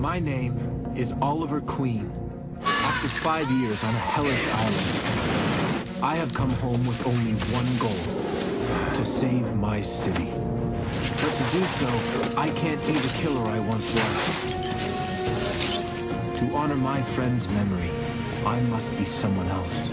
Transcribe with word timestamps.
My 0.00 0.18
name 0.18 0.94
is 0.96 1.12
Oliver 1.20 1.60
Queen. 1.60 2.10
After 2.62 3.06
five 3.06 3.50
years 3.50 3.84
on 3.84 3.94
a 3.94 3.98
hellish 3.98 4.46
island, 4.48 6.02
I 6.02 6.16
have 6.16 6.32
come 6.32 6.48
home 6.52 6.86
with 6.86 7.06
only 7.06 7.32
one 7.52 7.68
goal 7.76 8.94
to 8.94 9.04
save 9.04 9.54
my 9.56 9.82
city. 9.82 10.24
But 10.24 11.32
to 11.36 11.44
do 11.52 11.62
so, 11.76 12.34
I 12.34 12.48
can't 12.56 12.80
be 12.86 12.94
the 12.94 13.12
killer 13.18 13.44
I 13.44 13.58
once 13.58 13.94
was. 13.94 14.54
To 16.38 16.54
honor 16.54 16.76
my 16.76 17.02
friend's 17.02 17.46
memory, 17.48 17.90
I 18.46 18.58
must 18.72 18.96
be 18.96 19.04
someone 19.04 19.48
else. 19.48 19.90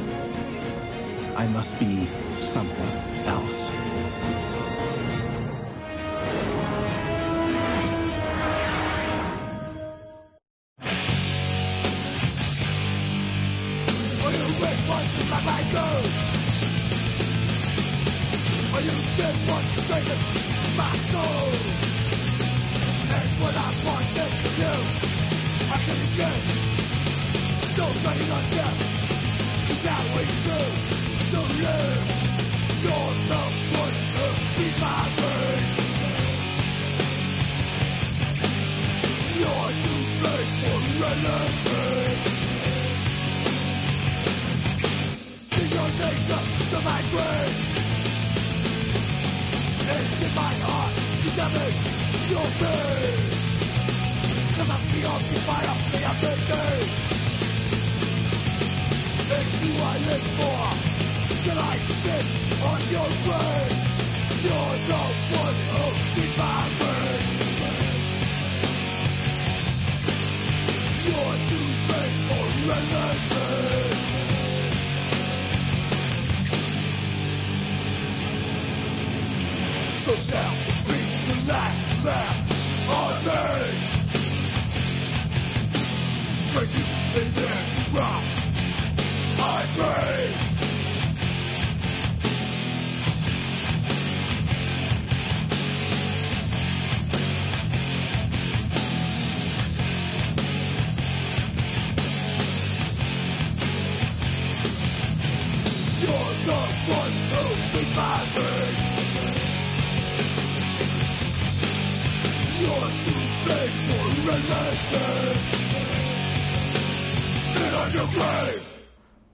I 1.36 1.48
must 1.48 1.78
be 1.82 2.08
something 2.40 2.92
else. 3.26 3.70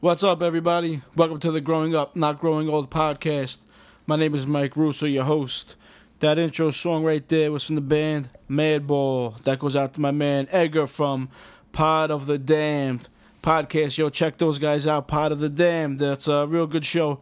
What's 0.03 0.21
up, 0.21 0.41
everybody? 0.41 1.01
Welcome 1.15 1.39
to 1.39 1.51
the 1.51 1.61
Growing 1.61 1.95
Up, 1.95 2.17
Not 2.17 2.37
Growing 2.37 2.67
Old 2.67 2.91
podcast. 2.91 3.59
My 4.05 4.17
name 4.17 4.35
is 4.35 4.45
Mike 4.45 4.75
Russo, 4.75 5.05
your 5.05 5.23
host. 5.23 5.77
That 6.19 6.37
intro 6.37 6.71
song 6.71 7.05
right 7.05 7.25
there 7.25 7.53
was 7.53 7.63
from 7.63 7.75
the 7.75 7.81
band 7.81 8.27
Madball. 8.49 9.41
That 9.43 9.59
goes 9.59 9.77
out 9.77 9.93
to 9.93 10.01
my 10.01 10.11
man 10.11 10.49
Edgar 10.51 10.87
from 10.87 11.29
Pod 11.71 12.11
of 12.11 12.25
the 12.25 12.37
Damned 12.37 13.07
podcast. 13.41 13.97
Yo, 13.97 14.09
check 14.09 14.37
those 14.37 14.59
guys 14.59 14.85
out. 14.87 15.07
Pod 15.07 15.31
of 15.31 15.39
the 15.39 15.47
Damned. 15.47 15.99
That's 15.99 16.27
a 16.27 16.47
real 16.47 16.67
good 16.67 16.83
show. 16.83 17.21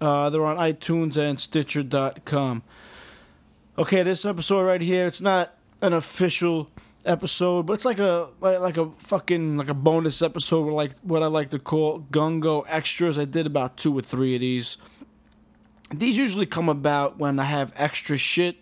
Uh, 0.00 0.30
they're 0.30 0.46
on 0.46 0.58
iTunes 0.58 1.16
and 1.16 1.40
Stitcher.com. 1.40 2.62
Okay, 3.76 4.04
this 4.04 4.24
episode 4.24 4.62
right 4.62 4.80
here, 4.80 5.06
it's 5.06 5.20
not 5.20 5.56
an 5.82 5.92
official 5.92 6.70
episode, 7.04 7.66
but 7.66 7.74
it's 7.74 7.84
like 7.84 7.98
a 7.98 8.28
like, 8.40 8.60
like 8.60 8.76
a 8.76 8.90
fucking 8.98 9.56
like 9.56 9.68
a 9.68 9.74
bonus 9.74 10.22
episode 10.22 10.62
with 10.62 10.74
like 10.74 10.92
what 11.02 11.22
I 11.22 11.26
like 11.26 11.50
to 11.50 11.58
call 11.58 12.00
gungo 12.10 12.64
extras. 12.68 13.18
I 13.18 13.24
did 13.24 13.46
about 13.46 13.76
two 13.76 13.96
or 13.96 14.00
three 14.00 14.34
of 14.34 14.40
these. 14.40 14.78
These 15.92 16.16
usually 16.16 16.46
come 16.46 16.68
about 16.68 17.18
when 17.18 17.38
I 17.38 17.44
have 17.44 17.72
extra 17.76 18.16
shit 18.16 18.56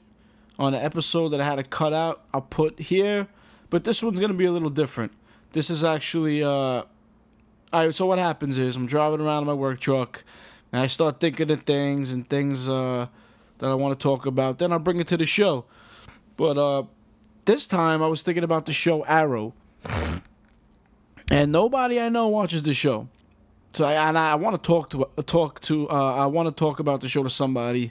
on 0.58 0.74
an 0.74 0.80
episode 0.84 1.28
that 1.30 1.40
I 1.40 1.44
had 1.44 1.56
to 1.56 1.62
cut 1.62 1.92
out. 1.92 2.24
I'll 2.34 2.40
put 2.42 2.78
here, 2.78 3.28
but 3.68 3.84
this 3.84 4.02
one's 4.02 4.20
gonna 4.20 4.34
be 4.34 4.46
a 4.46 4.52
little 4.52 4.70
different. 4.70 5.12
This 5.52 5.70
is 5.70 5.84
actually 5.84 6.42
uh, 6.42 6.82
right. 7.72 7.94
So 7.94 8.06
what 8.06 8.18
happens 8.18 8.58
is 8.58 8.76
I'm 8.76 8.86
driving 8.86 9.20
around 9.20 9.42
in 9.42 9.46
my 9.46 9.54
work 9.54 9.78
truck, 9.78 10.24
and 10.72 10.82
I 10.82 10.86
start 10.86 11.20
thinking 11.20 11.50
of 11.50 11.62
things 11.62 12.12
and 12.12 12.28
things 12.28 12.68
uh 12.68 13.06
that 13.58 13.70
I 13.70 13.74
want 13.74 13.98
to 13.98 14.02
talk 14.02 14.26
about. 14.26 14.58
Then 14.58 14.72
I'll 14.72 14.78
bring 14.78 15.00
it 15.00 15.08
to 15.08 15.16
the 15.16 15.26
show. 15.26 15.66
But 16.36 16.56
uh, 16.56 16.84
this 17.50 17.66
time 17.66 18.00
I 18.00 18.06
was 18.06 18.22
thinking 18.22 18.44
about 18.44 18.66
the 18.66 18.72
show 18.72 19.02
Arrow, 19.02 19.54
and 21.32 21.50
nobody 21.50 21.98
I 21.98 22.08
know 22.08 22.28
watches 22.28 22.62
the 22.62 22.74
show. 22.74 23.08
So 23.72 23.86
I 23.86 23.94
and 24.08 24.16
I 24.16 24.36
want 24.36 24.54
to 24.54 24.64
talk 24.64 24.90
to 24.90 25.08
talk 25.24 25.60
to 25.62 25.90
uh, 25.90 26.14
I 26.14 26.26
want 26.26 26.46
to 26.46 26.52
talk 26.52 26.78
about 26.78 27.00
the 27.00 27.08
show 27.08 27.24
to 27.24 27.30
somebody, 27.30 27.90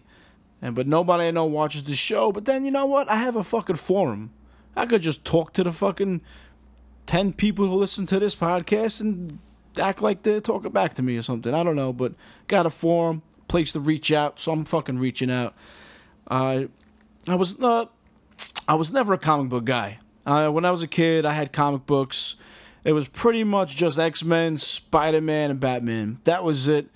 and 0.61 0.75
but 0.75 0.87
nobody 0.87 1.27
I 1.27 1.31
know 1.31 1.43
watches 1.43 1.83
the 1.83 1.95
show. 1.95 2.31
But 2.31 2.45
then 2.45 2.63
you 2.63 2.71
know 2.71 2.85
what? 2.85 3.09
I 3.11 3.15
have 3.15 3.35
a 3.35 3.43
fucking 3.43 3.75
forum. 3.75 4.31
I 4.77 4.85
could 4.85 5.01
just 5.01 5.25
talk 5.25 5.51
to 5.53 5.63
the 5.65 5.73
fucking 5.73 6.21
ten 7.05 7.33
people 7.33 7.67
who 7.67 7.75
listen 7.75 8.05
to 8.07 8.19
this 8.19 8.35
podcast 8.35 9.01
and 9.01 9.39
act 9.77 10.01
like 10.01 10.23
they're 10.23 10.39
talking 10.39 10.71
back 10.71 10.93
to 10.93 11.01
me 11.01 11.17
or 11.17 11.21
something. 11.21 11.53
I 11.53 11.63
don't 11.63 11.75
know, 11.75 11.91
but 11.91 12.13
got 12.47 12.65
a 12.65 12.69
forum, 12.69 13.23
place 13.49 13.73
to 13.73 13.81
reach 13.81 14.13
out, 14.13 14.39
so 14.39 14.53
I'm 14.53 14.63
fucking 14.63 14.99
reaching 14.99 15.29
out. 15.29 15.53
Uh, 16.27 16.65
I 17.27 17.35
was 17.35 17.61
uh, 17.61 17.87
I 18.69 18.75
was 18.75 18.93
never 18.93 19.13
a 19.13 19.17
comic 19.17 19.49
book 19.49 19.65
guy. 19.65 19.97
Uh, 20.27 20.49
when 20.49 20.63
I 20.63 20.69
was 20.69 20.83
a 20.83 20.87
kid, 20.87 21.25
I 21.25 21.33
had 21.33 21.51
comic 21.51 21.87
books. 21.87 22.35
It 22.83 22.91
was 22.91 23.07
pretty 23.07 23.43
much 23.43 23.75
just 23.75 23.97
X 23.97 24.23
Men, 24.23 24.57
Spider 24.57 25.21
Man, 25.21 25.49
and 25.49 25.59
Batman. 25.59 26.19
That 26.25 26.43
was 26.43 26.67
it. 26.67 26.87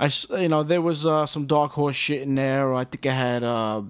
I 0.00 0.10
you 0.30 0.48
know 0.48 0.64
there 0.64 0.82
was 0.82 1.06
uh, 1.06 1.26
some 1.26 1.46
Dark 1.46 1.70
Horse 1.70 1.94
shit 1.94 2.22
in 2.22 2.34
there. 2.34 2.74
I 2.74 2.82
think 2.82 3.06
I 3.06 3.12
had 3.12 3.44
uh, 3.44 3.82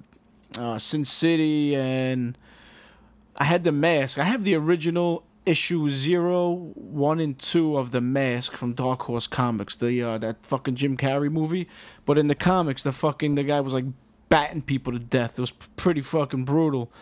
uh, 0.59 0.77
Sin 0.77 1.03
City 1.03 1.75
and 1.75 2.37
I 3.37 3.45
had 3.45 3.65
the 3.65 3.73
mask. 3.73 4.19
I 4.19 4.25
have 4.25 4.45
the 4.45 4.55
original 4.55 5.25
issue 5.47 5.89
zero, 5.89 6.73
one, 6.75 7.21
and 7.21 7.39
two 7.39 7.79
of 7.79 7.91
the 7.91 8.03
mask 8.03 8.53
from 8.53 8.75
Dark 8.75 9.01
Horse 9.05 9.27
Comics, 9.27 9.77
the 9.77 10.03
uh, 10.03 10.19
that 10.19 10.45
fucking 10.45 10.75
Jim 10.75 10.99
Carrey 10.99 11.33
movie. 11.33 11.69
But 12.05 12.19
in 12.19 12.27
the 12.27 12.35
comics, 12.35 12.83
the 12.83 12.93
fucking 12.93 13.37
the 13.37 13.45
guy 13.45 13.63
was 13.63 13.73
like 13.73 13.87
batting 14.29 14.61
people 14.61 14.93
to 14.93 14.99
death. 14.99 15.39
It 15.39 15.41
was 15.41 15.53
pretty 15.53 16.03
fucking 16.03 16.45
brutal. 16.45 16.93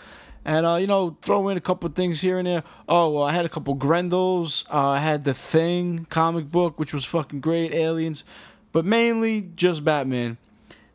And 0.48 0.64
uh, 0.64 0.76
you 0.76 0.86
know, 0.86 1.14
throw 1.20 1.50
in 1.50 1.58
a 1.58 1.60
couple 1.60 1.90
things 1.90 2.22
here 2.22 2.38
and 2.38 2.46
there. 2.46 2.62
Oh, 2.88 3.10
well, 3.10 3.22
I 3.22 3.32
had 3.32 3.44
a 3.44 3.50
couple 3.50 3.74
Grendels. 3.74 4.64
Uh, 4.72 4.88
I 4.88 4.98
had 4.98 5.24
the 5.24 5.34
Thing 5.34 6.06
comic 6.06 6.50
book, 6.50 6.80
which 6.80 6.94
was 6.94 7.04
fucking 7.04 7.40
great. 7.40 7.74
Aliens, 7.74 8.24
but 8.72 8.86
mainly 8.86 9.50
just 9.54 9.84
Batman. 9.84 10.38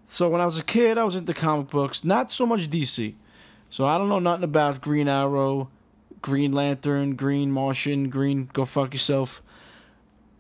So 0.06 0.28
when 0.28 0.42
I 0.42 0.48
was 0.48 0.58
a 0.58 0.64
kid, 0.64 0.98
I 0.98 1.04
was 1.04 1.16
into 1.16 1.36
comic 1.36 1.70
books, 1.70 2.04
not 2.04 2.32
so 2.32 2.48
much 2.48 2.68
DC. 2.68 3.14
So 3.70 3.86
I 3.86 4.00
don't 4.00 4.10
know 4.10 4.18
nothing 4.18 4.44
about 4.44 4.82
Green 4.82 5.08
Arrow, 5.08 5.70
Green 6.24 6.52
Lantern, 6.52 7.16
Green 7.16 7.52
Martian, 7.52 8.10
Green 8.10 8.50
Go 8.54 8.66
Fuck 8.66 8.94
Yourself. 8.94 9.44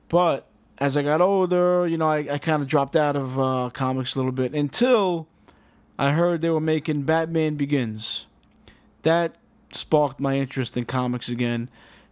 But 0.10 0.48
as 0.80 0.98
I 0.98 1.04
got 1.04 1.22
older, 1.22 1.86
you 1.86 1.98
know, 2.00 2.08
I, 2.08 2.26
I 2.32 2.38
kind 2.40 2.64
of 2.64 2.68
dropped 2.68 2.96
out 2.96 3.16
of 3.16 3.40
uh, 3.40 3.70
comics 3.74 4.16
a 4.16 4.18
little 4.18 4.32
bit 4.32 4.56
until 4.56 5.28
I 6.00 6.14
heard 6.14 6.42
they 6.42 6.50
were 6.50 6.60
making 6.60 7.04
Batman 7.04 7.58
Begins. 7.58 8.26
That 9.04 9.36
sparked 9.72 10.20
my 10.20 10.38
interest 10.38 10.76
in 10.76 10.86
comics 10.86 11.30
again. 11.30 11.70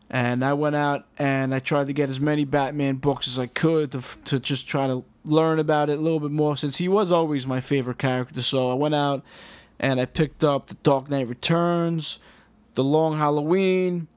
And 0.09 0.43
I 0.43 0.53
went 0.53 0.75
out 0.75 1.05
and 1.17 1.55
I 1.55 1.59
tried 1.59 1.87
to 1.87 1.93
get 1.93 2.09
as 2.09 2.19
many 2.19 2.43
Batman 2.43 2.95
books 2.95 3.27
as 3.27 3.39
I 3.39 3.47
could 3.47 3.93
to, 3.93 4.01
to 4.25 4.39
just 4.39 4.67
try 4.67 4.87
to 4.87 5.05
learn 5.23 5.57
about 5.57 5.89
it 5.89 5.97
a 5.97 6.01
little 6.01 6.19
bit 6.19 6.31
more 6.31 6.57
since 6.57 6.77
he 6.77 6.89
was 6.89 7.11
always 7.11 7.47
my 7.47 7.61
favorite 7.61 7.97
character. 7.97 8.41
So 8.41 8.69
I 8.69 8.73
went 8.73 8.93
out 8.93 9.23
and 9.79 10.01
I 10.01 10.05
picked 10.05 10.43
up 10.43 10.67
The 10.67 10.75
Dark 10.75 11.09
Knight 11.09 11.27
Returns, 11.27 12.19
The 12.75 12.83
Long 12.83 13.17
Halloween, 13.17 14.07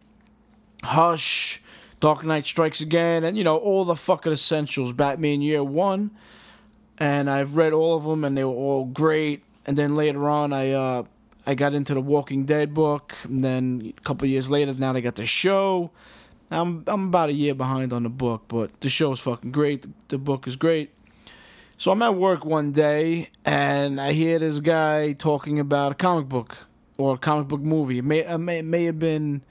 Hush, 0.82 1.62
Dark 2.00 2.24
Knight 2.24 2.44
Strikes 2.44 2.80
Again, 2.80 3.24
and 3.24 3.38
you 3.38 3.44
know 3.44 3.56
all 3.56 3.84
the 3.84 3.96
fucking 3.96 4.32
essentials. 4.32 4.92
Batman 4.92 5.40
Year 5.40 5.64
One, 5.64 6.10
and 6.98 7.30
I've 7.30 7.56
read 7.56 7.72
all 7.72 7.96
of 7.96 8.04
them, 8.04 8.24
and 8.24 8.36
they 8.36 8.44
were 8.44 8.50
all 8.50 8.84
great. 8.84 9.42
And 9.66 9.78
then 9.78 9.96
later 9.96 10.28
on, 10.28 10.52
I 10.52 10.72
uh, 10.72 11.04
I 11.46 11.54
got 11.54 11.74
into 11.74 11.94
the 11.94 12.00
Walking 12.00 12.44
Dead 12.44 12.72
book, 12.72 13.14
and 13.24 13.42
then 13.42 13.92
a 13.96 14.00
couple 14.00 14.26
years 14.26 14.50
later, 14.50 14.72
now 14.74 14.92
they 14.92 15.00
got 15.00 15.16
the 15.16 15.26
show. 15.26 15.90
I'm 16.50 16.84
I'm 16.86 17.08
about 17.08 17.30
a 17.30 17.32
year 17.32 17.54
behind 17.54 17.92
on 17.92 18.02
the 18.04 18.08
book, 18.08 18.44
but 18.48 18.80
the 18.80 18.88
show 18.88 19.12
is 19.12 19.20
fucking 19.20 19.52
great. 19.52 19.82
The, 19.82 19.90
the 20.08 20.18
book 20.18 20.46
is 20.46 20.56
great. 20.56 20.90
So 21.76 21.90
I'm 21.90 22.02
at 22.02 22.14
work 22.14 22.44
one 22.44 22.72
day, 22.72 23.30
and 23.44 24.00
I 24.00 24.12
hear 24.12 24.38
this 24.38 24.60
guy 24.60 25.12
talking 25.12 25.58
about 25.58 25.92
a 25.92 25.94
comic 25.94 26.28
book 26.28 26.56
or 26.96 27.14
a 27.14 27.18
comic 27.18 27.48
book 27.48 27.60
movie. 27.60 27.98
It 27.98 28.04
may 28.04 28.20
it 28.20 28.38
may, 28.38 28.58
it 28.58 28.64
may 28.64 28.84
have 28.84 28.98
been 28.98 29.42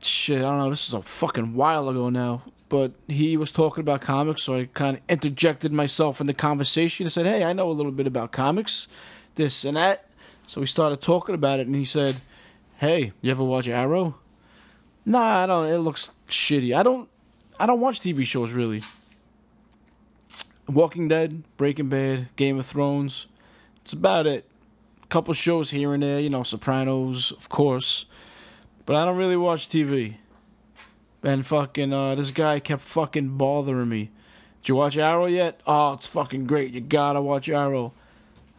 shit. 0.00 0.38
I 0.38 0.42
don't 0.42 0.58
know. 0.58 0.70
This 0.70 0.88
is 0.88 0.94
a 0.94 1.02
fucking 1.02 1.54
while 1.54 1.88
ago 1.88 2.08
now. 2.08 2.42
But 2.68 2.92
he 3.06 3.36
was 3.36 3.52
talking 3.52 3.80
about 3.80 4.00
comics, 4.00 4.42
so 4.42 4.56
I 4.56 4.68
kind 4.74 4.96
of 4.96 5.02
interjected 5.08 5.72
myself 5.72 6.20
in 6.20 6.26
the 6.26 6.34
conversation 6.34 7.06
and 7.06 7.12
said, 7.12 7.26
"Hey, 7.26 7.44
I 7.44 7.52
know 7.52 7.70
a 7.70 7.72
little 7.72 7.92
bit 7.92 8.06
about 8.06 8.32
comics, 8.32 8.88
this 9.34 9.64
and 9.64 9.76
that." 9.76 10.05
So 10.46 10.60
we 10.60 10.66
started 10.66 11.00
talking 11.00 11.34
about 11.34 11.60
it, 11.60 11.66
and 11.66 11.74
he 11.76 11.84
said, 11.84 12.16
"Hey, 12.76 13.12
you 13.20 13.30
ever 13.30 13.44
watch 13.44 13.68
Arrow?" 13.68 14.16
Nah, 15.04 15.42
I 15.42 15.46
don't. 15.46 15.66
It 15.66 15.78
looks 15.78 16.12
shitty. 16.28 16.76
I 16.76 16.82
don't. 16.82 17.08
I 17.58 17.66
don't 17.66 17.80
watch 17.80 18.00
TV 18.00 18.24
shows 18.24 18.52
really. 18.52 18.82
Walking 20.68 21.08
Dead, 21.08 21.44
Breaking 21.56 21.88
Bad, 21.88 22.28
Game 22.36 22.58
of 22.58 22.66
Thrones. 22.66 23.28
It's 23.82 23.92
about 23.92 24.26
it. 24.26 24.48
A 25.04 25.06
couple 25.06 25.32
shows 25.32 25.70
here 25.70 25.94
and 25.94 26.02
there, 26.02 26.18
you 26.18 26.28
know, 26.28 26.42
Sopranos, 26.42 27.30
of 27.30 27.48
course. 27.48 28.06
But 28.84 28.96
I 28.96 29.04
don't 29.04 29.16
really 29.16 29.36
watch 29.36 29.68
TV. 29.68 30.16
And 31.22 31.46
fucking, 31.46 31.92
uh, 31.92 32.16
this 32.16 32.32
guy 32.32 32.58
kept 32.58 32.82
fucking 32.82 33.36
bothering 33.36 33.88
me. 33.88 34.10
Did 34.60 34.70
you 34.70 34.74
watch 34.74 34.96
Arrow 34.96 35.26
yet? 35.26 35.60
Oh, 35.66 35.92
it's 35.92 36.08
fucking 36.08 36.46
great. 36.46 36.72
You 36.72 36.80
gotta 36.80 37.22
watch 37.22 37.48
Arrow. 37.48 37.92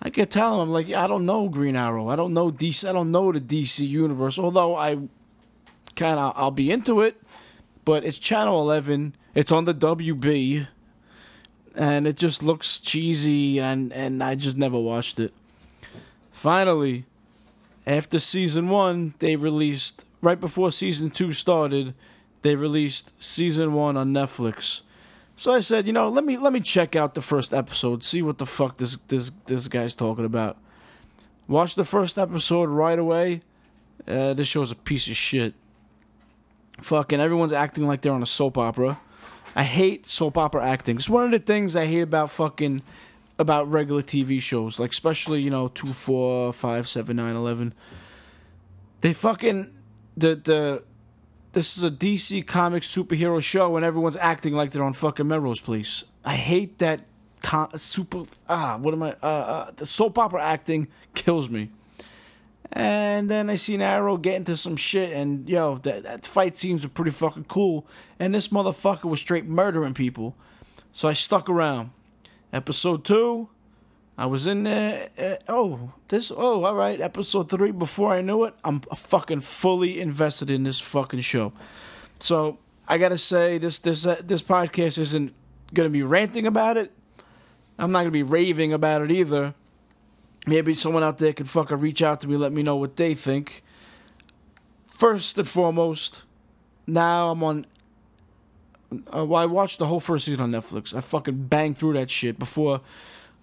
I 0.01 0.09
kept 0.09 0.31
telling 0.31 0.61
him, 0.61 0.67
I'm 0.67 0.73
like, 0.73 0.91
I 0.93 1.07
don't 1.07 1.25
know 1.25 1.49
Green 1.49 1.75
Arrow. 1.75 2.09
I 2.09 2.15
don't 2.15 2.33
know 2.33 2.51
DC. 2.51 2.87
I 2.87 2.93
don't 2.93 3.11
know 3.11 3.31
the 3.31 3.41
DC 3.41 3.87
universe. 3.87 4.37
Although 4.37 4.75
I 4.75 4.95
kind 5.95 6.19
of, 6.19 6.33
I'll 6.35 6.51
be 6.51 6.71
into 6.71 7.01
it. 7.01 7.21
But 7.83 8.03
it's 8.03 8.19
Channel 8.19 8.61
11. 8.61 9.15
It's 9.33 9.51
on 9.51 9.65
the 9.65 9.73
WB 9.73 10.67
and 11.77 12.07
it 12.07 12.17
just 12.17 12.41
looks 12.41 12.81
cheesy 12.81 13.59
and 13.59 13.93
and 13.93 14.23
I 14.23 14.35
just 14.35 14.57
never 14.57 14.79
watched 14.79 15.19
it. 15.19 15.31
Finally, 16.31 17.05
after 17.85 18.19
season 18.19 18.69
1, 18.69 19.13
they 19.19 19.35
released 19.35 20.05
right 20.21 20.39
before 20.39 20.71
season 20.71 21.09
2 21.09 21.31
started, 21.31 21.93
they 22.41 22.55
released 22.55 23.13
season 23.21 23.73
1 23.73 23.95
on 23.95 24.11
Netflix. 24.11 24.81
So 25.37 25.53
I 25.53 25.59
said, 25.59 25.85
you 25.85 25.93
know, 25.93 26.09
let 26.09 26.25
me 26.25 26.35
let 26.35 26.51
me 26.51 26.59
check 26.59 26.95
out 26.95 27.13
the 27.13 27.21
first 27.21 27.53
episode, 27.53 28.03
see 28.03 28.23
what 28.23 28.39
the 28.39 28.45
fuck 28.47 28.77
this 28.77 28.97
this 29.07 29.31
this 29.45 29.67
guy's 29.67 29.93
talking 29.93 30.25
about. 30.25 30.57
Watch 31.47 31.75
the 31.75 31.85
first 31.85 32.17
episode 32.17 32.69
right 32.69 32.97
away. 32.97 33.43
Uh, 34.07 34.33
this 34.33 34.47
show's 34.47 34.71
a 34.71 34.75
piece 34.75 35.07
of 35.07 35.15
shit. 35.15 35.53
Fucking 36.81 37.19
everyone's 37.19 37.53
acting 37.53 37.85
like 37.85 38.01
they're 38.01 38.13
on 38.13 38.23
a 38.23 38.27
soap 38.27 38.57
opera. 38.57 38.99
I 39.55 39.63
hate 39.63 40.07
soap 40.07 40.39
opera 40.39 40.67
acting. 40.67 40.95
It's 40.95 41.09
one 41.09 41.25
of 41.25 41.31
the 41.31 41.39
things 41.39 41.75
I 41.75 41.85
hate 41.85 42.01
about 42.01 42.31
fucking 42.31 42.81
about 43.37 43.71
regular 43.71 44.01
TV 44.01 44.41
shows, 44.41 44.79
like 44.79 44.89
especially 44.89 45.43
you 45.43 45.51
know 45.51 45.67
two, 45.67 45.93
four, 45.93 46.51
five, 46.51 46.87
seven, 46.87 47.15
nine, 47.15 47.35
eleven. 47.35 47.75
They 49.01 49.13
fucking 49.13 49.71
the 50.17 50.35
the 50.35 50.83
this 51.57 51.75
is 51.75 51.83
a 51.83 51.89
DC 51.89 52.45
comic 52.45 52.83
superhero 52.83 53.41
show 53.41 53.75
and 53.77 53.83
everyone's 53.83 54.15
acting 54.17 54.53
like 54.53 54.69
they're 54.69 54.83
on 54.83 54.93
fucking 54.93 55.27
Melrose 55.27 55.59
Place. 55.59 56.03
I 56.23 56.35
hate 56.35 56.77
that 56.77 57.01
con- 57.41 57.75
super 57.79 58.25
ah 58.47 58.77
what 58.79 58.93
am 58.93 59.01
I 59.01 59.15
uh, 59.23 59.25
uh 59.25 59.71
the 59.75 59.87
soap 59.87 60.19
opera 60.19 60.43
acting 60.43 60.87
kills 61.15 61.49
me. 61.49 61.71
And 62.71 63.27
then 63.27 63.49
I 63.49 63.55
seen 63.55 63.81
Arrow 63.81 64.17
get 64.17 64.35
into 64.35 64.55
some 64.55 64.75
shit, 64.75 65.13
and 65.13 65.49
yo, 65.49 65.77
that, 65.77 66.03
that 66.03 66.25
fight 66.25 66.55
scenes 66.55 66.85
were 66.85 66.91
pretty 66.91 67.09
fucking 67.09 67.45
cool. 67.45 67.87
And 68.19 68.35
this 68.35 68.49
motherfucker 68.49 69.05
was 69.05 69.19
straight 69.19 69.45
murdering 69.45 69.95
people. 69.95 70.35
So 70.91 71.07
I 71.07 71.13
stuck 71.13 71.49
around. 71.49 71.89
Episode 72.53 73.03
two, 73.03 73.49
I 74.17 74.25
was 74.25 74.47
in 74.47 74.63
there. 74.63 75.09
Uh, 75.17 75.35
oh, 75.47 75.91
this. 76.07 76.31
Oh, 76.35 76.63
all 76.63 76.75
right. 76.75 76.99
Episode 76.99 77.49
three. 77.49 77.71
Before 77.71 78.13
I 78.13 78.21
knew 78.21 78.45
it, 78.45 78.55
I'm 78.63 78.79
fucking 78.79 79.41
fully 79.41 79.99
invested 79.99 80.49
in 80.49 80.63
this 80.63 80.79
fucking 80.79 81.19
show. 81.19 81.53
So 82.19 82.57
I 82.87 82.97
gotta 82.97 83.17
say, 83.17 83.59
this 83.59 83.77
this 83.79 84.05
uh, 84.07 84.21
this 84.23 84.41
podcast 84.41 84.97
isn't 84.97 85.33
gonna 85.73 85.89
be 85.89 86.01
ranting 86.01 86.47
about 86.47 86.77
it. 86.77 86.91
I'm 87.77 87.91
not 87.91 87.99
gonna 87.99 88.11
be 88.11 88.23
raving 88.23 88.73
about 88.73 89.03
it 89.03 89.11
either. 89.11 89.53
Maybe 90.47 90.73
someone 90.73 91.03
out 91.03 91.19
there 91.19 91.33
can 91.33 91.45
fucking 91.45 91.77
reach 91.77 92.01
out 92.01 92.21
to 92.21 92.27
me, 92.27 92.37
let 92.37 92.53
me 92.53 92.63
know 92.63 92.77
what 92.77 92.95
they 92.95 93.13
think. 93.13 93.63
First 94.87 95.37
and 95.37 95.47
foremost, 95.47 96.23
now 96.87 97.31
I'm 97.31 97.43
on. 97.43 97.65
Uh, 99.13 99.25
well, 99.25 99.35
I 99.35 99.45
watched 99.45 99.77
the 99.77 99.85
whole 99.85 99.99
first 99.99 100.25
season 100.25 100.41
on 100.41 100.51
Netflix. 100.51 100.95
I 100.95 101.01
fucking 101.01 101.47
banged 101.47 101.77
through 101.77 101.93
that 101.93 102.09
shit 102.09 102.39
before. 102.39 102.81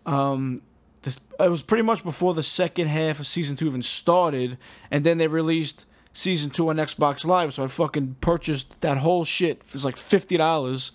Um, 0.06 0.62
this 1.02 1.20
it 1.38 1.50
was 1.50 1.62
pretty 1.62 1.82
much 1.82 2.02
before 2.02 2.34
the 2.34 2.42
second 2.42 2.88
half 2.88 3.20
of 3.20 3.26
season 3.26 3.56
two 3.56 3.66
even 3.66 3.82
started, 3.82 4.58
and 4.90 5.04
then 5.04 5.18
they 5.18 5.26
released 5.26 5.86
season 6.12 6.50
two 6.50 6.68
on 6.70 6.76
Xbox 6.76 7.26
Live. 7.26 7.54
So 7.54 7.64
I 7.64 7.66
fucking 7.66 8.16
purchased 8.20 8.80
that 8.80 8.98
whole 8.98 9.24
shit. 9.24 9.58
It 9.66 9.72
was 9.72 9.84
like 9.84 9.96
fifty 9.96 10.36
dollars, 10.36 10.92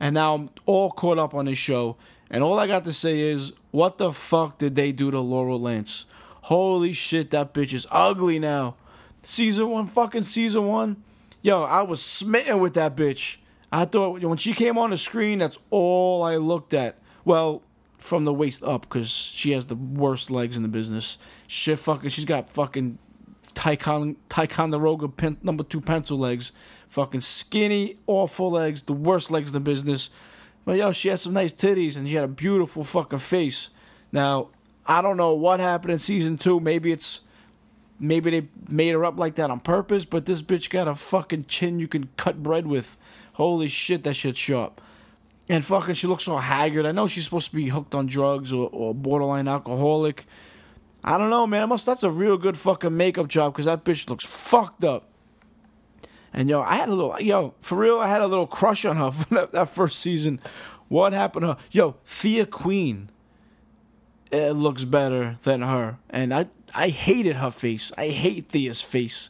and 0.00 0.14
now 0.14 0.34
I'm 0.34 0.50
all 0.66 0.90
caught 0.90 1.18
up 1.18 1.34
on 1.34 1.46
this 1.46 1.58
show. 1.58 1.96
And 2.30 2.42
all 2.42 2.58
I 2.58 2.66
got 2.66 2.84
to 2.84 2.92
say 2.94 3.20
is, 3.20 3.52
what 3.72 3.98
the 3.98 4.10
fuck 4.10 4.56
did 4.58 4.74
they 4.74 4.90
do 4.90 5.10
to 5.10 5.20
Laurel 5.20 5.60
Lance? 5.60 6.06
Holy 6.42 6.92
shit, 6.92 7.30
that 7.30 7.52
bitch 7.52 7.74
is 7.74 7.86
ugly 7.90 8.38
now. 8.38 8.74
Season 9.22 9.68
one, 9.68 9.86
fucking 9.86 10.22
season 10.22 10.66
one. 10.66 11.02
Yo, 11.42 11.62
I 11.62 11.82
was 11.82 12.02
smitten 12.02 12.58
with 12.58 12.74
that 12.74 12.96
bitch. 12.96 13.36
I 13.70 13.84
thought 13.84 14.20
when 14.20 14.38
she 14.38 14.52
came 14.52 14.78
on 14.78 14.90
the 14.90 14.96
screen, 14.96 15.38
that's 15.38 15.58
all 15.70 16.22
I 16.22 16.36
looked 16.36 16.74
at. 16.74 16.98
Well, 17.24 17.62
from 18.02 18.24
the 18.24 18.34
waist 18.34 18.62
up, 18.62 18.82
because 18.82 19.08
she 19.08 19.52
has 19.52 19.66
the 19.66 19.76
worst 19.76 20.30
legs 20.30 20.56
in 20.56 20.62
the 20.62 20.68
business. 20.68 21.18
Shit, 21.46 21.78
fucking, 21.78 22.10
she's 22.10 22.24
got 22.24 22.50
fucking 22.50 22.98
Ticonderoga 23.54 25.08
pen, 25.08 25.38
number 25.42 25.62
two 25.62 25.80
pencil 25.80 26.18
legs. 26.18 26.52
Fucking 26.88 27.20
skinny, 27.20 27.96
awful 28.06 28.50
legs, 28.50 28.82
the 28.82 28.92
worst 28.92 29.30
legs 29.30 29.50
in 29.50 29.54
the 29.54 29.60
business. 29.60 30.10
But 30.64 30.78
yo, 30.78 30.92
she 30.92 31.08
had 31.08 31.20
some 31.20 31.32
nice 31.32 31.52
titties 31.52 31.96
and 31.96 32.06
she 32.06 32.14
had 32.14 32.24
a 32.24 32.28
beautiful 32.28 32.84
fucking 32.84 33.18
face. 33.18 33.70
Now, 34.12 34.48
I 34.86 35.00
don't 35.00 35.16
know 35.16 35.32
what 35.32 35.60
happened 35.60 35.92
in 35.92 35.98
season 35.98 36.36
two. 36.36 36.60
Maybe 36.60 36.92
it's 36.92 37.20
maybe 37.98 38.30
they 38.30 38.48
made 38.68 38.90
her 38.90 39.04
up 39.04 39.18
like 39.18 39.36
that 39.36 39.50
on 39.50 39.60
purpose, 39.60 40.04
but 40.04 40.26
this 40.26 40.42
bitch 40.42 40.70
got 40.70 40.88
a 40.88 40.94
fucking 40.94 41.44
chin 41.44 41.78
you 41.78 41.88
can 41.88 42.08
cut 42.16 42.42
bread 42.42 42.66
with. 42.66 42.96
Holy 43.34 43.68
shit, 43.68 44.02
that 44.04 44.14
shit's 44.14 44.38
sharp. 44.38 44.80
And 45.48 45.64
fucking 45.64 45.94
she 45.94 46.06
looks 46.06 46.24
so 46.24 46.36
haggard. 46.36 46.86
I 46.86 46.92
know 46.92 47.06
she's 47.06 47.24
supposed 47.24 47.50
to 47.50 47.56
be 47.56 47.68
hooked 47.68 47.94
on 47.94 48.06
drugs 48.06 48.52
or, 48.52 48.68
or 48.72 48.94
borderline 48.94 49.48
alcoholic. 49.48 50.24
I 51.04 51.18
don't 51.18 51.30
know, 51.30 51.46
man. 51.46 51.68
Must 51.68 51.84
that's 51.84 52.04
a 52.04 52.10
real 52.10 52.38
good 52.38 52.56
fucking 52.56 52.96
makeup 52.96 53.28
job 53.28 53.52
because 53.52 53.64
that 53.64 53.84
bitch 53.84 54.08
looks 54.08 54.24
fucked 54.24 54.84
up. 54.84 55.08
And 56.32 56.48
yo, 56.48 56.62
I 56.62 56.76
had 56.76 56.88
a 56.88 56.94
little 56.94 57.20
yo 57.20 57.54
for 57.60 57.76
real. 57.76 57.98
I 57.98 58.08
had 58.08 58.22
a 58.22 58.26
little 58.26 58.46
crush 58.46 58.84
on 58.84 58.96
her 58.96 59.10
for 59.10 59.34
that, 59.34 59.52
that 59.52 59.68
first 59.68 59.98
season. 59.98 60.40
What 60.88 61.12
happened 61.12 61.42
to 61.42 61.46
her? 61.48 61.56
Yo, 61.70 61.96
Thea 62.04 62.46
Queen. 62.46 63.10
It 64.30 64.52
looks 64.52 64.84
better 64.84 65.36
than 65.42 65.60
her, 65.60 65.98
and 66.08 66.32
I 66.32 66.46
I 66.74 66.88
hated 66.88 67.36
her 67.36 67.50
face. 67.50 67.92
I 67.98 68.08
hate 68.08 68.48
Thea's 68.48 68.80
face 68.80 69.28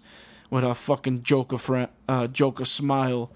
with 0.48 0.62
her 0.62 0.74
fucking 0.74 1.22
Joker 1.22 1.58
friend, 1.58 1.88
uh, 2.08 2.28
Joker 2.28 2.64
smile. 2.64 3.32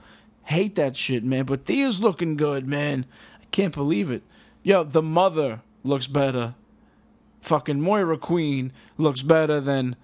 Hate 0.46 0.76
that 0.76 0.96
shit, 0.96 1.24
man. 1.24 1.44
But 1.44 1.64
Thea's 1.64 2.02
looking 2.02 2.36
good, 2.36 2.66
man. 2.66 3.04
I 3.40 3.44
can't 3.50 3.74
believe 3.74 4.10
it. 4.10 4.22
Yo, 4.62 4.84
the 4.84 5.02
mother 5.02 5.60
looks 5.82 6.06
better. 6.06 6.54
Fucking 7.40 7.80
Moira 7.80 8.16
Queen 8.16 8.72
looks 8.96 9.22
better 9.22 9.60
than 9.60 9.96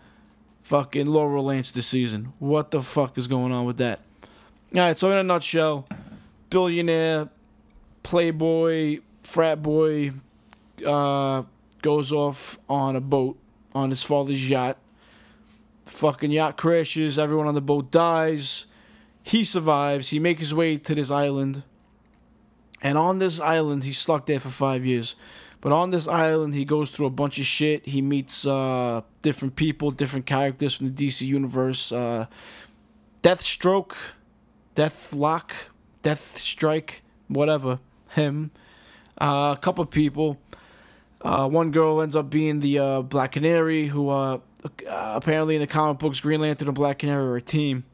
fucking 0.61 1.07
Laurel 1.07 1.45
Lance 1.45 1.71
this 1.71 1.87
season. 1.87 2.33
What 2.39 2.73
the 2.73 2.83
fuck 2.83 3.17
is 3.19 3.27
going 3.27 3.53
on 3.53 3.67
with 3.67 3.77
that? 3.79 4.01
All 4.75 4.81
right, 4.81 4.99
so 4.99 5.11
in 5.13 5.19
a 5.19 5.23
nutshell, 5.23 5.87
billionaire, 6.51 7.29
playboy, 8.03 9.01
frat 9.23 9.63
boy, 9.63 10.13
uh, 10.85 11.43
goes 11.83 12.13
off 12.13 12.59
on 12.69 12.97
a 12.97 13.01
boat 13.01 13.39
on 13.75 13.91
his 13.91 14.03
father's 14.03 14.49
yacht. 14.51 14.77
fucking 15.85 16.33
yacht 16.33 16.57
crashes. 16.57 17.19
Everyone 17.19 17.47
on 17.47 17.55
the 17.55 17.61
boat 17.61 17.91
dies. 17.93 18.67
He 19.23 19.45
survives. 19.45 20.11
He 20.11 20.19
makes 20.19 20.41
his 20.41 20.55
way 20.55 20.76
to 20.76 20.95
this 20.95 21.11
island. 21.11 21.62
And 22.83 22.99
on 22.99 23.19
this 23.19 23.38
island, 23.41 23.85
he's 23.85 23.99
stuck 23.99 24.26
there 24.26 24.41
for 24.41 24.49
five 24.49 24.85
years. 24.85 25.14
But 25.61 25.71
on 25.71 25.91
this 25.91 26.09
island, 26.09 26.55
he 26.55 26.64
goes 26.64 26.91
through 26.91 27.07
a 27.07 27.11
bunch 27.11 27.38
of 27.38 27.45
shit. 27.45 27.87
He 27.87 28.02
meets 28.02 28.45
uh, 28.45 29.02
different 29.23 29.55
people, 29.55 29.93
different 29.93 30.26
characters 30.26 30.75
from 30.75 30.93
the 30.93 31.07
DC 31.07 31.25
universe. 31.25 31.93
Uh, 31.93 32.26
Deathstroke, 33.23 33.95
Deathlock, 34.75 35.52
Deathstrike, 36.02 37.00
whatever. 37.29 37.79
Him. 38.11 38.50
Uh, 39.21 39.55
a 39.57 39.61
couple 39.61 39.87
people. 39.87 40.38
Uh, 41.21 41.49
one 41.49 41.71
girl 41.71 42.02
ends 42.02 42.17
up 42.17 42.29
being 42.29 42.59
the 42.59 42.81
uh, 42.81 43.02
Black 43.02 43.33
Canary, 43.33 43.87
who 43.87 44.09
uh, 44.09 44.38
apparently 44.88 45.55
in 45.55 45.61
the 45.61 45.69
comic 45.69 45.99
books, 45.99 46.19
Green 46.19 46.41
Lantern 46.41 46.69
and 46.69 46.75
Black 46.75 46.99
Canary 46.99 47.25
are 47.25 47.37
a 47.37 47.41
team. 47.41 47.85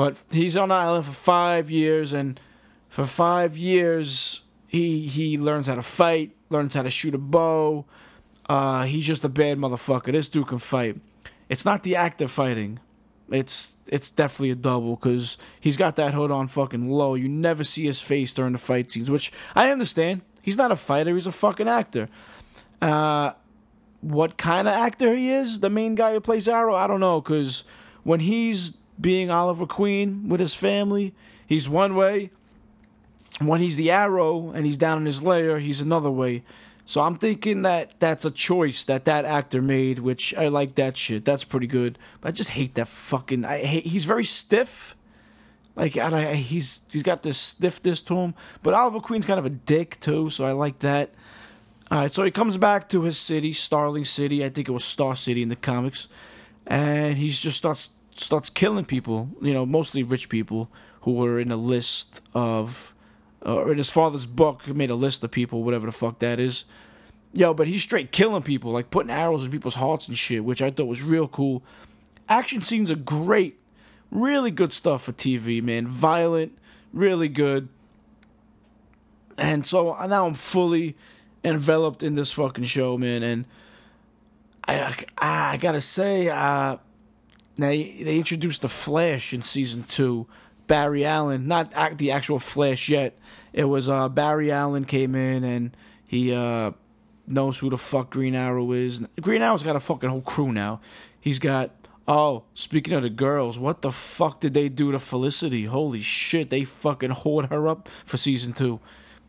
But 0.00 0.22
he's 0.30 0.56
on 0.56 0.70
island 0.70 1.04
for 1.04 1.12
five 1.12 1.70
years, 1.70 2.14
and 2.14 2.40
for 2.88 3.04
five 3.04 3.58
years, 3.58 4.40
he 4.66 5.06
he 5.06 5.36
learns 5.36 5.66
how 5.66 5.74
to 5.74 5.82
fight, 5.82 6.34
learns 6.48 6.72
how 6.72 6.84
to 6.84 6.90
shoot 6.90 7.14
a 7.14 7.18
bow. 7.18 7.84
Uh, 8.48 8.84
he's 8.84 9.06
just 9.06 9.26
a 9.26 9.28
bad 9.28 9.58
motherfucker. 9.58 10.10
This 10.10 10.30
dude 10.30 10.46
can 10.46 10.56
fight. 10.56 10.96
It's 11.50 11.66
not 11.66 11.82
the 11.82 11.96
actor 11.96 12.28
fighting. 12.28 12.80
It's 13.30 13.76
it's 13.88 14.10
definitely 14.10 14.52
a 14.52 14.54
double 14.54 14.96
because 14.96 15.36
he's 15.60 15.76
got 15.76 15.96
that 15.96 16.14
hood 16.14 16.30
on 16.30 16.48
fucking 16.48 16.88
low. 16.88 17.14
You 17.14 17.28
never 17.28 17.62
see 17.62 17.84
his 17.84 18.00
face 18.00 18.32
during 18.32 18.52
the 18.52 18.58
fight 18.58 18.90
scenes, 18.90 19.10
which 19.10 19.30
I 19.54 19.70
understand. 19.70 20.22
He's 20.40 20.56
not 20.56 20.72
a 20.72 20.76
fighter. 20.76 21.12
He's 21.12 21.26
a 21.26 21.32
fucking 21.32 21.68
actor. 21.68 22.08
Uh, 22.80 23.32
what 24.00 24.38
kind 24.38 24.66
of 24.66 24.72
actor 24.72 25.12
he 25.14 25.28
is, 25.28 25.60
the 25.60 25.68
main 25.68 25.94
guy 25.94 26.14
who 26.14 26.22
plays 26.22 26.48
Arrow, 26.48 26.74
I 26.74 26.86
don't 26.86 27.00
know. 27.00 27.20
Because 27.20 27.64
when 28.02 28.20
he's 28.20 28.78
being 29.00 29.30
Oliver 29.30 29.66
Queen 29.66 30.28
with 30.28 30.40
his 30.40 30.54
family, 30.54 31.14
he's 31.46 31.68
one 31.68 31.94
way. 31.94 32.30
When 33.40 33.60
he's 33.60 33.76
the 33.76 33.90
Arrow 33.90 34.50
and 34.50 34.66
he's 34.66 34.76
down 34.76 34.98
in 34.98 35.06
his 35.06 35.22
lair, 35.22 35.58
he's 35.58 35.80
another 35.80 36.10
way. 36.10 36.42
So 36.84 37.02
I'm 37.02 37.16
thinking 37.16 37.62
that 37.62 38.00
that's 38.00 38.24
a 38.24 38.30
choice 38.30 38.84
that 38.86 39.04
that 39.04 39.24
actor 39.24 39.62
made, 39.62 40.00
which 40.00 40.34
I 40.36 40.48
like 40.48 40.74
that 40.74 40.96
shit. 40.96 41.24
That's 41.24 41.44
pretty 41.44 41.68
good. 41.68 41.98
But 42.20 42.28
I 42.28 42.32
just 42.32 42.50
hate 42.50 42.74
that 42.74 42.88
fucking. 42.88 43.44
I 43.44 43.58
hate. 43.58 43.86
He's 43.86 44.04
very 44.04 44.24
stiff. 44.24 44.96
Like 45.76 45.96
I, 45.96 46.30
I, 46.30 46.34
he's 46.34 46.82
he's 46.90 47.04
got 47.04 47.22
this 47.22 47.38
stiffness 47.38 48.02
to 48.02 48.16
him. 48.16 48.34
But 48.62 48.74
Oliver 48.74 48.98
Queen's 48.98 49.24
kind 49.24 49.38
of 49.38 49.46
a 49.46 49.50
dick 49.50 50.00
too, 50.00 50.30
so 50.30 50.44
I 50.44 50.52
like 50.52 50.80
that. 50.80 51.14
All 51.92 52.00
right, 52.00 52.10
so 52.10 52.24
he 52.24 52.30
comes 52.30 52.56
back 52.56 52.88
to 52.90 53.02
his 53.02 53.18
city, 53.18 53.52
Starling 53.52 54.04
City. 54.04 54.44
I 54.44 54.48
think 54.48 54.68
it 54.68 54.72
was 54.72 54.84
Star 54.84 55.14
City 55.16 55.42
in 55.42 55.48
the 55.48 55.56
comics, 55.56 56.08
and 56.66 57.16
he 57.16 57.28
just 57.28 57.56
starts 57.56 57.90
starts 58.14 58.50
killing 58.50 58.84
people. 58.84 59.30
You 59.40 59.52
know, 59.52 59.66
mostly 59.66 60.02
rich 60.02 60.28
people 60.28 60.70
who 61.02 61.14
were 61.14 61.38
in 61.38 61.50
a 61.50 61.56
list 61.56 62.22
of 62.34 62.94
or 63.42 63.68
uh, 63.68 63.70
in 63.70 63.78
his 63.78 63.90
father's 63.90 64.26
book, 64.26 64.66
made 64.68 64.90
a 64.90 64.94
list 64.94 65.24
of 65.24 65.30
people, 65.30 65.62
whatever 65.62 65.86
the 65.86 65.92
fuck 65.92 66.18
that 66.18 66.38
is. 66.38 66.64
Yo, 67.32 67.54
but 67.54 67.68
he's 67.68 67.82
straight 67.82 68.12
killing 68.12 68.42
people, 68.42 68.70
like 68.70 68.90
putting 68.90 69.10
arrows 69.10 69.44
in 69.44 69.50
people's 69.50 69.76
hearts 69.76 70.08
and 70.08 70.18
shit, 70.18 70.44
which 70.44 70.60
I 70.60 70.70
thought 70.70 70.86
was 70.86 71.02
real 71.02 71.28
cool. 71.28 71.62
Action 72.28 72.60
scenes 72.60 72.90
are 72.90 72.96
great. 72.96 73.58
Really 74.10 74.50
good 74.50 74.72
stuff 74.72 75.04
for 75.04 75.12
TV, 75.12 75.62
man. 75.62 75.86
Violent, 75.86 76.58
really 76.92 77.28
good. 77.28 77.68
And 79.38 79.64
so 79.64 79.96
now 80.06 80.26
I'm 80.26 80.34
fully 80.34 80.96
enveloped 81.44 82.02
in 82.02 82.14
this 82.16 82.32
fucking 82.32 82.64
show, 82.64 82.98
man. 82.98 83.22
And 83.22 83.46
I, 84.66 85.04
I, 85.16 85.52
I 85.52 85.56
gotta 85.56 85.80
say, 85.80 86.28
uh, 86.28 86.76
they, 87.56 88.02
they 88.02 88.16
introduced 88.16 88.62
the 88.62 88.68
Flash 88.68 89.32
in 89.32 89.42
season 89.42 89.84
two. 89.84 90.26
Barry 90.66 91.04
Allen, 91.04 91.48
not 91.48 91.72
act, 91.74 91.98
the 91.98 92.12
actual 92.12 92.38
Flash 92.38 92.88
yet. 92.88 93.18
It 93.52 93.64
was 93.64 93.88
uh, 93.88 94.08
Barry 94.08 94.52
Allen 94.52 94.84
came 94.84 95.14
in 95.14 95.42
and 95.42 95.76
he 96.06 96.32
uh, 96.32 96.70
knows 97.26 97.58
who 97.58 97.70
the 97.70 97.78
fuck 97.78 98.10
Green 98.10 98.34
Arrow 98.34 98.70
is. 98.72 99.00
Green 99.20 99.42
Arrow's 99.42 99.64
got 99.64 99.76
a 99.76 99.80
fucking 99.80 100.08
whole 100.08 100.20
crew 100.20 100.52
now. 100.52 100.80
He's 101.20 101.38
got 101.38 101.72
oh, 102.10 102.42
speaking 102.54 102.92
of 102.94 103.02
the 103.02 103.10
girls, 103.10 103.58
what 103.58 103.82
the 103.82 103.92
fuck 103.92 104.40
did 104.40 104.52
they 104.52 104.68
do 104.68 104.90
to 104.90 104.98
Felicity? 104.98 105.66
Holy 105.66 106.00
shit, 106.00 106.50
they 106.50 106.64
fucking 106.64 107.10
whored 107.10 107.50
her 107.50 107.68
up 107.68 107.88
for 107.88 108.16
season 108.16 108.52
two. 108.52 108.80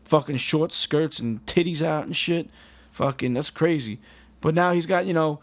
Fucking 0.04 0.36
short 0.36 0.72
skirts 0.72 1.20
and 1.20 1.44
titties 1.46 1.80
out 1.80 2.04
and 2.04 2.16
shit. 2.16 2.50
Fucking 2.90 3.34
that's 3.34 3.50
crazy. 3.50 4.00
But 4.40 4.54
now 4.54 4.72
he's 4.72 4.86
got, 4.86 5.06
you 5.06 5.14
know, 5.14 5.40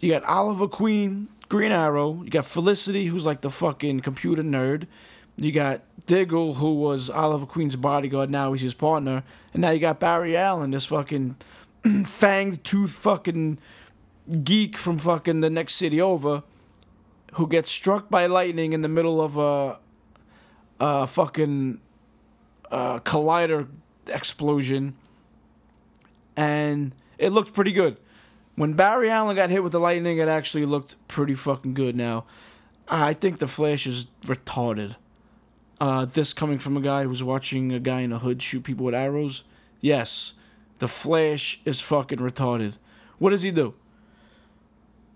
you 0.00 0.12
got 0.12 0.22
Oliver 0.22 0.68
Queen, 0.68 1.28
Green 1.52 1.70
Arrow. 1.70 2.22
You 2.22 2.30
got 2.30 2.46
Felicity, 2.46 3.04
who's 3.04 3.26
like 3.26 3.42
the 3.42 3.50
fucking 3.50 4.00
computer 4.00 4.42
nerd. 4.42 4.86
You 5.36 5.52
got 5.52 5.82
Diggle, 6.06 6.54
who 6.54 6.76
was 6.76 7.10
Oliver 7.10 7.44
Queen's 7.44 7.76
bodyguard. 7.76 8.30
Now 8.30 8.52
he's 8.52 8.62
his 8.62 8.72
partner. 8.72 9.22
And 9.52 9.60
now 9.60 9.68
you 9.68 9.78
got 9.78 10.00
Barry 10.00 10.34
Allen, 10.34 10.70
this 10.70 10.86
fucking 10.86 11.36
fanged 11.84 12.62
tooth 12.62 12.92
fucking 12.92 13.58
geek 14.42 14.78
from 14.78 14.96
fucking 14.96 15.42
the 15.42 15.50
next 15.50 15.74
city 15.74 16.00
over, 16.00 16.42
who 17.34 17.46
gets 17.46 17.70
struck 17.70 18.08
by 18.08 18.24
lightning 18.24 18.72
in 18.72 18.80
the 18.80 18.88
middle 18.88 19.20
of 19.20 19.36
a, 19.36 19.78
a 20.80 21.06
fucking 21.06 21.82
uh, 22.70 22.98
collider 23.00 23.68
explosion. 24.08 24.94
And 26.34 26.94
it 27.18 27.28
looked 27.28 27.52
pretty 27.52 27.72
good. 27.72 27.98
When 28.54 28.74
Barry 28.74 29.08
Allen 29.08 29.36
got 29.36 29.50
hit 29.50 29.62
with 29.62 29.72
the 29.72 29.80
lightning, 29.80 30.18
it 30.18 30.28
actually 30.28 30.66
looked 30.66 30.96
pretty 31.08 31.34
fucking 31.34 31.74
good. 31.74 31.96
Now, 31.96 32.24
I 32.88 33.14
think 33.14 33.38
the 33.38 33.46
Flash 33.46 33.86
is 33.86 34.06
retarded. 34.24 34.96
Uh, 35.80 36.04
this 36.04 36.32
coming 36.32 36.58
from 36.58 36.76
a 36.76 36.80
guy 36.80 37.04
who's 37.04 37.24
watching 37.24 37.72
a 37.72 37.80
guy 37.80 38.00
in 38.00 38.12
a 38.12 38.18
hood 38.18 38.42
shoot 38.42 38.62
people 38.62 38.84
with 38.84 38.94
arrows. 38.94 39.44
Yes, 39.80 40.34
the 40.78 40.88
Flash 40.88 41.60
is 41.64 41.80
fucking 41.80 42.18
retarded. 42.18 42.78
What 43.18 43.30
does 43.30 43.42
he 43.42 43.50
do? 43.50 43.74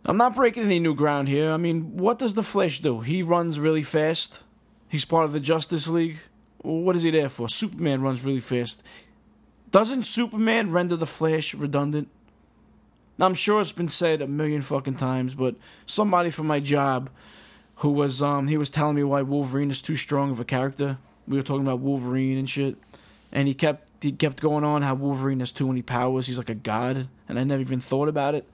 I'm 0.04 0.16
not 0.16 0.34
breaking 0.34 0.64
any 0.64 0.78
new 0.78 0.94
ground 0.94 1.28
here. 1.28 1.50
I 1.50 1.56
mean, 1.56 1.96
what 1.96 2.18
does 2.18 2.34
the 2.34 2.42
Flash 2.42 2.80
do? 2.80 3.00
He 3.00 3.22
runs 3.22 3.60
really 3.60 3.82
fast. 3.82 4.44
He's 4.88 5.04
part 5.04 5.24
of 5.24 5.32
the 5.32 5.40
Justice 5.40 5.88
League. 5.88 6.18
What 6.58 6.96
is 6.96 7.02
he 7.02 7.10
there 7.10 7.28
for? 7.28 7.48
Superman 7.48 8.02
runs 8.02 8.24
really 8.24 8.40
fast. 8.40 8.82
Doesn't 9.70 10.02
Superman 10.02 10.72
render 10.72 10.96
the 10.96 11.06
Flash 11.06 11.54
redundant? 11.54 12.08
Now 13.18 13.26
I'm 13.26 13.34
sure 13.34 13.60
it's 13.60 13.72
been 13.72 13.88
said 13.88 14.20
a 14.20 14.26
million 14.26 14.62
fucking 14.62 14.96
times, 14.96 15.34
but 15.34 15.56
somebody 15.86 16.30
from 16.30 16.46
my 16.46 16.60
job 16.60 17.10
who 17.76 17.90
was 17.90 18.22
um 18.22 18.48
he 18.48 18.56
was 18.56 18.70
telling 18.70 18.96
me 18.96 19.04
why 19.04 19.22
Wolverine 19.22 19.70
is 19.70 19.82
too 19.82 19.96
strong 19.96 20.30
of 20.30 20.40
a 20.40 20.44
character. 20.44 20.98
We 21.26 21.36
were 21.36 21.42
talking 21.42 21.66
about 21.66 21.80
Wolverine 21.80 22.38
and 22.38 22.48
shit. 22.48 22.76
And 23.32 23.48
he 23.48 23.54
kept 23.54 24.02
he 24.02 24.12
kept 24.12 24.40
going 24.40 24.64
on 24.64 24.82
how 24.82 24.94
Wolverine 24.94 25.40
has 25.40 25.52
too 25.52 25.66
many 25.66 25.82
powers. 25.82 26.26
He's 26.26 26.38
like 26.38 26.50
a 26.50 26.54
god, 26.54 27.08
and 27.28 27.38
I 27.38 27.44
never 27.44 27.60
even 27.60 27.80
thought 27.80 28.08
about 28.08 28.34
it. 28.34 28.48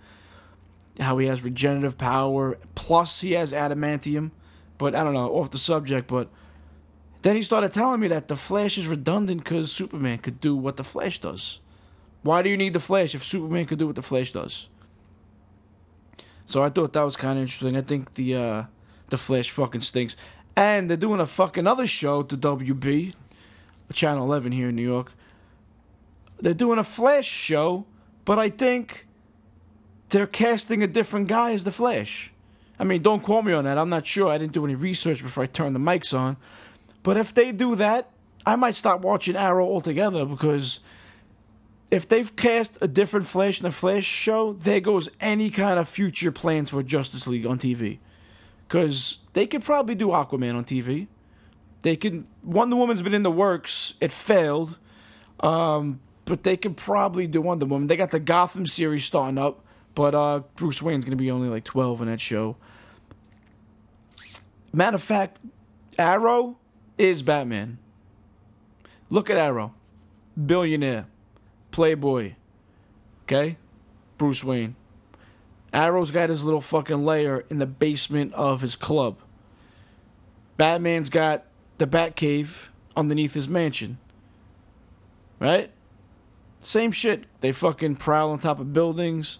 How 1.00 1.18
he 1.18 1.26
has 1.26 1.42
regenerative 1.42 1.98
power, 1.98 2.58
plus 2.74 3.20
he 3.20 3.32
has 3.32 3.52
adamantium. 3.52 4.30
But 4.78 4.94
I 4.94 5.04
don't 5.04 5.14
know, 5.14 5.28
off 5.34 5.50
the 5.50 5.58
subject, 5.58 6.08
but 6.08 6.28
then 7.22 7.36
he 7.36 7.42
started 7.42 7.72
telling 7.72 8.00
me 8.00 8.08
that 8.08 8.28
the 8.28 8.36
Flash 8.36 8.76
is 8.76 8.88
redundant 8.88 9.44
because 9.44 9.70
Superman 9.70 10.18
could 10.18 10.40
do 10.40 10.56
what 10.56 10.76
the 10.76 10.84
Flash 10.84 11.20
does. 11.20 11.60
Why 12.22 12.42
do 12.42 12.50
you 12.50 12.56
need 12.56 12.72
the 12.72 12.80
Flash 12.80 13.14
if 13.14 13.24
Superman 13.24 13.66
could 13.66 13.78
do 13.78 13.86
what 13.86 13.96
the 13.96 14.02
Flash 14.02 14.32
does? 14.32 14.68
So 16.46 16.62
I 16.62 16.68
thought 16.68 16.92
that 16.92 17.02
was 17.02 17.16
kind 17.16 17.38
of 17.38 17.42
interesting. 17.42 17.76
I 17.76 17.80
think 17.80 18.14
the 18.14 18.36
uh, 18.36 18.62
the 19.08 19.16
Flash 19.16 19.50
fucking 19.50 19.80
stinks, 19.80 20.16
and 20.56 20.88
they're 20.88 20.96
doing 20.96 21.20
a 21.20 21.26
fucking 21.26 21.66
other 21.66 21.86
show 21.86 22.22
to 22.22 22.36
WB, 22.36 23.14
Channel 23.92 24.24
Eleven 24.24 24.52
here 24.52 24.68
in 24.68 24.76
New 24.76 24.82
York. 24.88 25.12
They're 26.40 26.54
doing 26.54 26.78
a 26.78 26.84
Flash 26.84 27.26
show, 27.26 27.86
but 28.24 28.38
I 28.38 28.50
think 28.50 29.06
they're 30.08 30.26
casting 30.26 30.82
a 30.82 30.86
different 30.86 31.28
guy 31.28 31.52
as 31.52 31.64
the 31.64 31.70
Flash. 31.70 32.32
I 32.78 32.84
mean, 32.84 33.02
don't 33.02 33.22
quote 33.22 33.44
me 33.44 33.52
on 33.52 33.64
that. 33.64 33.78
I'm 33.78 33.88
not 33.88 34.06
sure. 34.06 34.28
I 34.28 34.38
didn't 34.38 34.52
do 34.52 34.64
any 34.64 34.74
research 34.74 35.22
before 35.22 35.44
I 35.44 35.46
turned 35.46 35.76
the 35.76 35.80
mics 35.80 36.18
on. 36.18 36.36
But 37.02 37.16
if 37.16 37.32
they 37.32 37.52
do 37.52 37.74
that, 37.76 38.10
I 38.44 38.56
might 38.56 38.74
stop 38.74 39.02
watching 39.02 39.36
Arrow 39.36 39.66
altogether 39.66 40.24
because 40.24 40.80
if 41.92 42.08
they've 42.08 42.34
cast 42.36 42.78
a 42.80 42.88
different 42.88 43.26
Flash 43.26 43.60
in 43.60 43.64
the 43.64 43.70
Flash 43.70 44.04
show, 44.04 44.54
there 44.54 44.80
goes 44.80 45.10
any 45.20 45.50
kind 45.50 45.78
of 45.78 45.86
future 45.86 46.32
plans 46.32 46.70
for 46.70 46.82
Justice 46.82 47.28
League 47.28 47.44
on 47.44 47.58
TV. 47.58 47.98
Because 48.66 49.20
they 49.34 49.46
could 49.46 49.62
probably 49.62 49.94
do 49.94 50.08
Aquaman 50.08 50.54
on 50.54 50.64
TV. 50.64 51.06
They 51.82 51.96
could. 51.96 52.24
Wonder 52.42 52.76
Woman's 52.76 53.02
been 53.02 53.12
in 53.12 53.22
the 53.22 53.30
works. 53.30 53.92
It 54.00 54.10
failed. 54.10 54.78
Um, 55.40 56.00
but 56.24 56.44
they 56.44 56.56
could 56.56 56.78
probably 56.78 57.26
do 57.26 57.42
Wonder 57.42 57.66
Woman. 57.66 57.88
They 57.88 57.96
got 57.96 58.10
the 58.10 58.20
Gotham 58.20 58.66
series 58.66 59.04
starting 59.04 59.36
up, 59.36 59.62
but 59.94 60.14
uh, 60.14 60.40
Bruce 60.56 60.82
Wayne's 60.82 61.04
going 61.04 61.18
to 61.18 61.22
be 61.22 61.30
only 61.30 61.48
like 61.48 61.64
12 61.64 62.00
in 62.00 62.08
that 62.08 62.20
show. 62.22 62.56
Matter 64.72 64.94
of 64.94 65.02
fact, 65.02 65.40
Arrow 65.98 66.56
is 66.96 67.22
Batman. 67.22 67.76
Look 69.10 69.28
at 69.28 69.36
Arrow. 69.36 69.74
Billionaire 70.46 71.06
Playboy. 71.72 72.34
Okay? 73.24 73.56
Bruce 74.18 74.44
Wayne. 74.44 74.76
Arrow's 75.72 76.10
got 76.10 76.28
his 76.28 76.44
little 76.44 76.60
fucking 76.60 77.04
lair 77.04 77.44
in 77.48 77.58
the 77.58 77.66
basement 77.66 78.32
of 78.34 78.60
his 78.60 78.76
club. 78.76 79.16
Batman's 80.56 81.08
got 81.08 81.44
the 81.78 81.86
Batcave 81.86 82.68
underneath 82.96 83.34
his 83.34 83.48
mansion. 83.48 83.98
Right? 85.40 85.70
Same 86.60 86.92
shit. 86.92 87.24
They 87.40 87.50
fucking 87.52 87.96
prowl 87.96 88.30
on 88.30 88.38
top 88.38 88.60
of 88.60 88.72
buildings. 88.72 89.38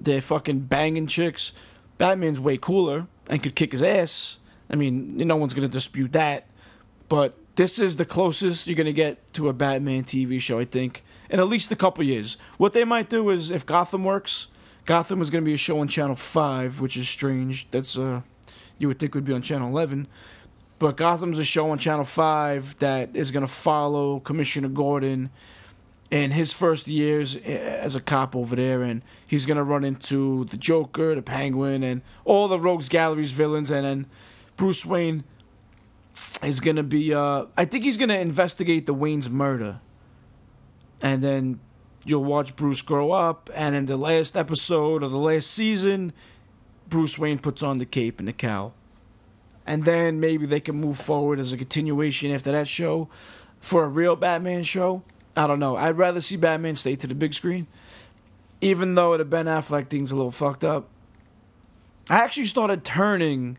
They're 0.00 0.20
fucking 0.20 0.60
banging 0.60 1.06
chicks. 1.06 1.52
Batman's 1.98 2.40
way 2.40 2.56
cooler 2.56 3.06
and 3.28 3.42
could 3.42 3.54
kick 3.54 3.72
his 3.72 3.82
ass. 3.82 4.38
I 4.70 4.76
mean, 4.76 5.16
no 5.16 5.36
one's 5.36 5.54
gonna 5.54 5.68
dispute 5.68 6.12
that. 6.12 6.46
But 7.08 7.36
this 7.56 7.78
is 7.78 7.96
the 7.96 8.04
closest 8.04 8.66
you're 8.66 8.76
gonna 8.76 8.92
get 8.92 9.32
to 9.34 9.48
a 9.48 9.52
Batman 9.52 10.04
TV 10.04 10.40
show, 10.40 10.58
I 10.58 10.64
think, 10.64 11.02
in 11.30 11.40
at 11.40 11.48
least 11.48 11.70
a 11.72 11.76
couple 11.76 12.04
years. 12.04 12.36
What 12.56 12.72
they 12.72 12.84
might 12.84 13.08
do 13.08 13.30
is, 13.30 13.50
if 13.50 13.66
Gotham 13.66 14.04
works, 14.04 14.48
Gotham 14.84 15.20
is 15.20 15.30
gonna 15.30 15.44
be 15.44 15.54
a 15.54 15.58
show 15.58 15.80
on 15.80 15.88
Channel 15.88 16.16
Five, 16.16 16.80
which 16.80 16.96
is 16.96 17.08
strange. 17.08 17.70
That's 17.70 17.98
uh, 17.98 18.22
you 18.78 18.88
would 18.88 18.98
think 18.98 19.14
would 19.14 19.24
be 19.24 19.34
on 19.34 19.42
Channel 19.42 19.68
Eleven. 19.68 20.08
But 20.78 20.96
Gotham's 20.96 21.38
a 21.38 21.44
show 21.44 21.70
on 21.70 21.78
Channel 21.78 22.04
5 22.04 22.78
that 22.78 23.16
is 23.16 23.30
going 23.30 23.44
to 23.44 23.52
follow 23.52 24.20
Commissioner 24.20 24.68
Gordon 24.68 25.30
in 26.10 26.30
his 26.30 26.52
first 26.52 26.86
years 26.86 27.36
as 27.36 27.96
a 27.96 28.00
cop 28.00 28.36
over 28.36 28.54
there. 28.54 28.82
And 28.82 29.02
he's 29.26 29.44
going 29.44 29.56
to 29.56 29.64
run 29.64 29.82
into 29.82 30.44
the 30.44 30.56
Joker, 30.56 31.14
the 31.14 31.22
Penguin, 31.22 31.82
and 31.82 32.02
all 32.24 32.46
the 32.46 32.58
Rogues 32.58 32.88
Gallery's 32.88 33.32
villains. 33.32 33.70
And 33.70 33.84
then 33.84 34.06
Bruce 34.56 34.86
Wayne 34.86 35.24
is 36.44 36.60
going 36.60 36.76
to 36.76 36.84
be, 36.84 37.12
uh, 37.12 37.46
I 37.56 37.64
think 37.64 37.82
he's 37.82 37.96
going 37.96 38.10
to 38.10 38.18
investigate 38.18 38.86
the 38.86 38.94
Wayne's 38.94 39.28
murder. 39.28 39.80
And 41.00 41.22
then 41.22 41.60
you'll 42.04 42.24
watch 42.24 42.56
Bruce 42.56 42.82
grow 42.82 43.12
up. 43.12 43.50
And 43.54 43.74
in 43.74 43.86
the 43.86 43.96
last 43.96 44.36
episode 44.36 45.02
of 45.02 45.10
the 45.10 45.18
last 45.18 45.50
season, 45.50 46.12
Bruce 46.88 47.18
Wayne 47.18 47.38
puts 47.38 47.62
on 47.62 47.78
the 47.78 47.86
cape 47.86 48.18
and 48.18 48.28
the 48.28 48.32
cowl 48.32 48.74
and 49.68 49.84
then 49.84 50.18
maybe 50.18 50.46
they 50.46 50.60
can 50.60 50.74
move 50.74 50.96
forward 50.96 51.38
as 51.38 51.52
a 51.52 51.58
continuation 51.58 52.32
after 52.32 52.50
that 52.50 52.66
show 52.66 53.06
for 53.60 53.84
a 53.84 53.88
real 53.88 54.16
Batman 54.16 54.62
show. 54.62 55.02
I 55.36 55.46
don't 55.46 55.60
know. 55.60 55.76
I'd 55.76 55.98
rather 55.98 56.22
see 56.22 56.38
Batman 56.38 56.74
stay 56.74 56.96
to 56.96 57.06
the 57.06 57.14
big 57.14 57.34
screen, 57.34 57.66
even 58.62 58.94
though 58.94 59.14
the 59.18 59.26
Ben 59.26 59.44
Affleck 59.44 59.88
thing's 59.88 60.10
a 60.10 60.16
little 60.16 60.30
fucked 60.30 60.64
up. 60.64 60.88
I 62.08 62.16
actually 62.16 62.46
started 62.46 62.82
turning 62.82 63.58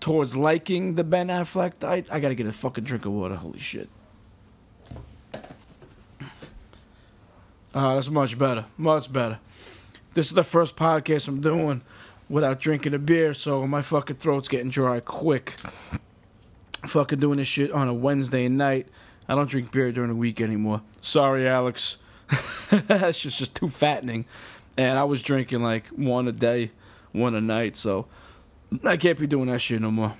towards 0.00 0.36
liking 0.36 0.96
the 0.96 1.04
Ben 1.04 1.28
Affleck. 1.28 1.84
I, 1.84 2.04
I 2.10 2.18
gotta 2.18 2.34
get 2.34 2.48
a 2.48 2.52
fucking 2.52 2.82
drink 2.82 3.06
of 3.06 3.12
water. 3.12 3.36
Holy 3.36 3.60
shit. 3.60 3.88
Uh, 7.74 7.94
that's 7.94 8.10
much 8.10 8.38
better. 8.38 8.66
Much 8.76 9.12
better. 9.12 9.38
This 10.14 10.26
is 10.26 10.34
the 10.34 10.44
first 10.44 10.76
podcast 10.76 11.26
I'm 11.26 11.40
doing 11.40 11.80
without 12.28 12.58
drinking 12.58 12.92
a 12.92 12.98
beer, 12.98 13.32
so 13.32 13.66
my 13.66 13.80
fucking 13.80 14.16
throat's 14.16 14.48
getting 14.48 14.68
dry 14.68 15.00
quick. 15.00 15.56
Fucking 16.86 17.18
doing 17.18 17.38
this 17.38 17.48
shit 17.48 17.72
on 17.72 17.88
a 17.88 17.94
Wednesday 17.94 18.48
night. 18.48 18.88
I 19.26 19.34
don't 19.34 19.48
drink 19.48 19.72
beer 19.72 19.90
during 19.90 20.10
the 20.10 20.16
week 20.16 20.40
anymore. 20.40 20.82
Sorry, 21.00 21.48
Alex. 21.48 21.96
That's 22.70 23.20
just, 23.20 23.38
just 23.38 23.54
too 23.54 23.68
fattening. 23.68 24.26
And 24.76 24.98
I 24.98 25.04
was 25.04 25.22
drinking 25.22 25.62
like 25.62 25.86
one 25.88 26.28
a 26.28 26.32
day, 26.32 26.72
one 27.12 27.34
a 27.34 27.40
night, 27.40 27.76
so 27.76 28.06
I 28.84 28.96
can't 28.98 29.18
be 29.18 29.26
doing 29.26 29.46
that 29.46 29.60
shit 29.60 29.80
no 29.80 29.90
more. 29.90 30.14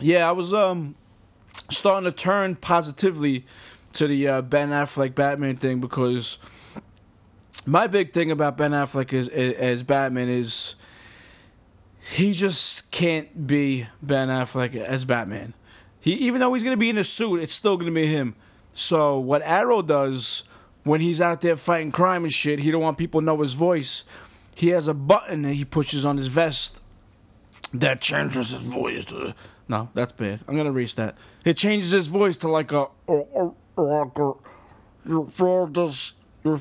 Yeah, 0.00 0.28
I 0.28 0.32
was 0.32 0.52
um 0.52 0.96
starting 1.70 2.10
to 2.10 2.16
turn 2.16 2.56
positively 2.56 3.44
to 3.96 4.06
the 4.06 4.28
uh, 4.28 4.42
Ben 4.42 4.70
Affleck 4.70 5.14
Batman 5.14 5.56
thing 5.56 5.80
because 5.80 6.38
my 7.66 7.86
big 7.86 8.12
thing 8.12 8.30
about 8.30 8.56
Ben 8.56 8.72
Affleck 8.72 9.12
is, 9.12 9.28
as 9.28 9.82
Batman 9.82 10.28
is 10.28 10.76
he 12.12 12.32
just 12.32 12.90
can't 12.92 13.46
be 13.46 13.86
Ben 14.00 14.28
Affleck 14.28 14.76
as 14.76 15.04
Batman. 15.04 15.54
He 16.00 16.12
even 16.14 16.40
though 16.40 16.54
he's 16.54 16.62
gonna 16.62 16.76
be 16.76 16.90
in 16.90 16.98
a 16.98 17.04
suit, 17.04 17.40
it's 17.40 17.52
still 17.52 17.76
gonna 17.76 17.90
be 17.90 18.06
him. 18.06 18.36
So 18.72 19.18
what 19.18 19.42
Arrow 19.42 19.82
does 19.82 20.44
when 20.84 21.00
he's 21.00 21.20
out 21.20 21.40
there 21.40 21.56
fighting 21.56 21.90
crime 21.90 22.22
and 22.22 22.32
shit, 22.32 22.60
he 22.60 22.70
don't 22.70 22.82
want 22.82 22.98
people 22.98 23.20
to 23.20 23.24
know 23.24 23.40
his 23.40 23.54
voice. 23.54 24.04
He 24.54 24.68
has 24.68 24.88
a 24.88 24.94
button 24.94 25.42
that 25.42 25.54
he 25.54 25.64
pushes 25.64 26.04
on 26.04 26.16
his 26.16 26.28
vest 26.28 26.80
that 27.74 28.00
changes 28.00 28.50
his 28.50 28.60
voice 28.60 29.04
to 29.06 29.34
no, 29.68 29.88
that's 29.94 30.12
bad. 30.12 30.40
I'm 30.46 30.56
gonna 30.56 30.70
erase 30.70 30.94
that. 30.94 31.16
It 31.44 31.56
changes 31.56 31.90
his 31.90 32.06
voice 32.06 32.38
to 32.38 32.48
like 32.48 32.70
a 32.72 32.86
this 35.72 36.14
your 36.44 36.60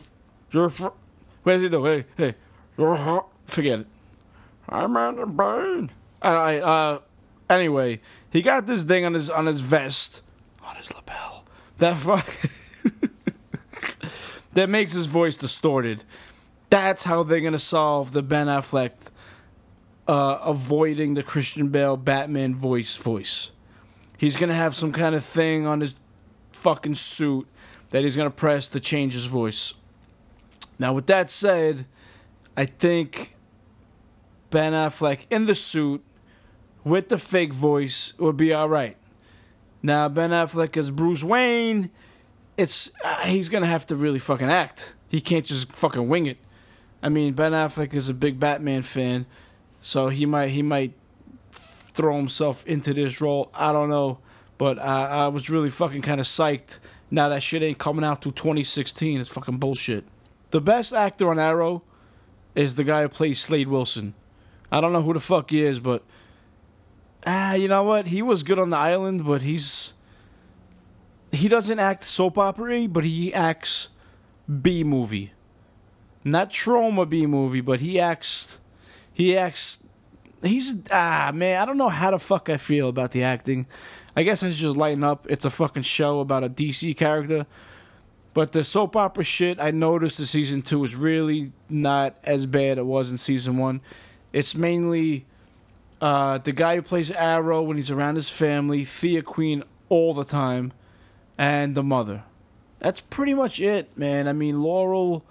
your 0.52 0.70
what 0.70 1.54
does 1.54 1.62
he 1.62 1.70
do? 1.70 1.86
Hey 1.86 2.06
hey 2.18 2.36
your 2.78 2.96
heart. 2.96 3.28
forget 3.46 3.82
it. 3.82 3.88
I'm 4.68 4.98
on 4.98 5.18
the 5.18 5.26
brain. 5.26 5.92
I 6.22 6.60
uh 6.60 7.00
anyway, 7.50 8.02
he 8.32 8.42
got 8.42 8.66
this 8.66 8.84
thing 8.84 9.06
on 9.06 9.14
his 9.14 9.30
on 9.30 9.46
his 9.46 9.62
vest, 9.62 10.24
on 10.64 10.76
his 10.76 10.94
lapel. 10.94 11.46
That 11.78 11.98
fuck 11.98 12.26
that 14.54 14.70
makes 14.70 14.94
his 14.94 15.06
voice 15.06 15.38
distorted. 15.38 16.04
That's 16.70 17.04
how 17.04 17.24
they're 17.24 17.42
gonna 17.42 17.60
solve 17.60 18.12
the 18.12 18.24
Ben 18.24 18.48
Affleck 18.48 19.10
uh, 20.08 20.40
avoiding 20.44 21.14
the 21.14 21.24
Christian 21.24 21.70
Bale 21.70 21.98
Batman 21.98 22.56
voice 22.56 22.98
voice. 22.98 23.52
He's 24.18 24.38
gonna 24.38 24.54
have 24.54 24.76
some 24.76 24.92
kind 24.92 25.16
of 25.16 25.24
thing 25.24 25.68
on 25.68 25.82
his 25.82 25.96
fucking 26.66 26.96
suit 26.96 27.48
that 27.92 28.02
he's 28.02 28.18
gonna 28.18 28.32
press 28.32 28.68
to 28.70 28.80
change 28.80 29.14
his 29.14 29.28
voice. 29.28 29.76
Now, 30.80 30.94
with 30.94 31.06
that 31.06 31.30
said, 31.30 31.86
I 32.58 32.66
think 32.66 33.36
Ben 34.50 34.74
Affleck 34.74 35.28
in 35.30 35.46
the 35.46 35.54
suit 35.54 36.04
with 36.84 37.10
the 37.10 37.20
fake 37.20 37.54
voice 37.54 38.18
would 38.18 38.36
be 38.36 38.52
all 38.52 38.68
right. 38.68 38.98
Now 39.84 40.10
Ben 40.10 40.32
Affleck 40.32 40.76
as 40.76 40.90
Bruce 40.90 41.24
Wayne, 41.24 41.92
it's 42.58 42.90
uh, 43.04 43.28
he's 43.28 43.50
gonna 43.50 43.68
have 43.68 43.86
to 43.88 43.96
really 43.96 44.18
fucking 44.18 44.50
act. 44.50 44.96
He 45.10 45.22
can't 45.22 45.46
just 45.46 45.72
fucking 45.72 46.10
wing 46.10 46.26
it. 46.26 46.40
I 47.04 47.10
mean, 47.10 47.34
Ben 47.34 47.52
Affleck 47.52 47.94
is 47.94 48.10
a 48.10 48.14
big 48.16 48.40
Batman 48.40 48.82
fan, 48.82 49.28
so 49.80 50.08
he 50.08 50.26
might 50.26 50.50
he 50.50 50.64
might 50.64 50.94
throw 51.52 52.18
himself 52.18 52.66
into 52.66 52.92
this 52.92 53.22
role. 53.22 53.52
I 53.54 53.72
don't 53.72 53.90
know, 53.90 54.18
but 54.58 54.80
I, 54.80 55.26
I 55.26 55.28
was 55.28 55.50
really 55.50 55.70
fucking 55.70 56.02
kind 56.02 56.20
of 56.20 56.26
psyched. 56.26 56.80
Now 57.12 57.30
that 57.30 57.44
shit 57.44 57.62
ain't 57.62 57.78
coming 57.78 58.06
out 58.06 58.22
till 58.22 58.32
2016. 58.32 59.20
It's 59.20 59.30
fucking 59.30 59.58
bullshit. 59.58 60.06
The 60.52 60.62
best 60.62 60.94
actor 60.94 61.30
on 61.30 61.40
Arrow 61.40 61.84
is 62.56 62.76
the 62.76 62.84
guy 62.84 63.02
who 63.02 63.10
plays 63.10 63.40
Slade 63.40 63.68
Wilson. 63.68 64.14
I 64.72 64.82
don't 64.82 64.94
know 64.94 65.02
who 65.02 65.14
the 65.14 65.20
fuck 65.20 65.52
he 65.52 65.62
is, 65.62 65.80
but 65.80 66.04
ah, 67.26 67.54
you 67.54 67.68
know 67.68 67.84
what? 67.84 68.08
He 68.08 68.22
was 68.22 68.44
good 68.44 68.60
on 68.60 68.70
the 68.70 68.78
island, 68.78 69.26
but 69.26 69.42
he's 69.42 69.94
he 71.32 71.48
doesn't 71.48 71.80
act 71.80 72.04
soap 72.04 72.38
opera, 72.38 72.88
but 72.88 73.04
he 73.04 73.34
acts 73.34 73.90
B 74.62 74.84
movie. 74.84 75.34
Not 76.24 76.50
Troma 76.50 77.08
B 77.08 77.26
movie, 77.26 77.62
but 77.62 77.82
he 77.82 78.00
acts 78.00 78.60
he 79.14 79.38
acts 79.38 79.84
he's 80.42 80.82
ah 80.92 81.32
man, 81.34 81.62
I 81.62 81.66
don't 81.66 81.78
know 81.78 81.90
how 81.90 82.12
the 82.12 82.20
fuck 82.20 82.50
I 82.50 82.58
feel 82.58 82.90
about 82.90 83.12
the 83.12 83.24
acting. 83.24 83.68
I 84.16 84.24
guess 84.24 84.44
I 84.44 84.50
should 84.50 84.58
just 84.58 84.78
lighten 84.78 85.04
up. 85.04 85.28
It's 85.30 85.46
a 85.46 85.50
fucking 85.50 85.84
show 85.84 86.20
about 86.20 86.44
a 86.44 86.50
DC 86.50 86.96
character. 86.96 87.46
But 88.34 88.52
the 88.52 88.64
soap 88.64 88.96
opera 88.96 89.24
shit 89.24 89.60
I 89.62 89.72
noticed 89.72 90.20
in 90.20 90.26
season 90.26 90.62
two 90.62 90.84
is 90.84 90.96
really 90.96 91.52
not 91.70 92.16
as 92.24 92.46
bad 92.46 92.78
it 92.78 92.86
was 92.86 93.10
in 93.10 93.18
season 93.18 93.58
one. 93.58 93.82
It's 94.34 94.56
mainly 94.56 95.26
uh, 96.02 96.40
the 96.40 96.52
guy 96.52 96.76
who 96.76 96.82
plays 96.82 97.12
Arrow 97.12 97.62
when 97.62 97.78
he's 97.78 97.92
around 97.92 98.16
his 98.16 98.30
family, 98.30 98.84
Thea 98.84 99.22
Queen 99.22 99.64
all 99.88 100.14
the 100.14 100.26
time, 100.26 100.74
and 101.38 101.76
the 101.76 101.84
mother. 101.84 102.24
That's 102.80 103.00
pretty 103.00 103.34
much 103.34 103.62
it, 103.62 103.98
man. 103.98 104.28
I 104.28 104.34
mean, 104.34 104.62
Laurel, 104.62 105.24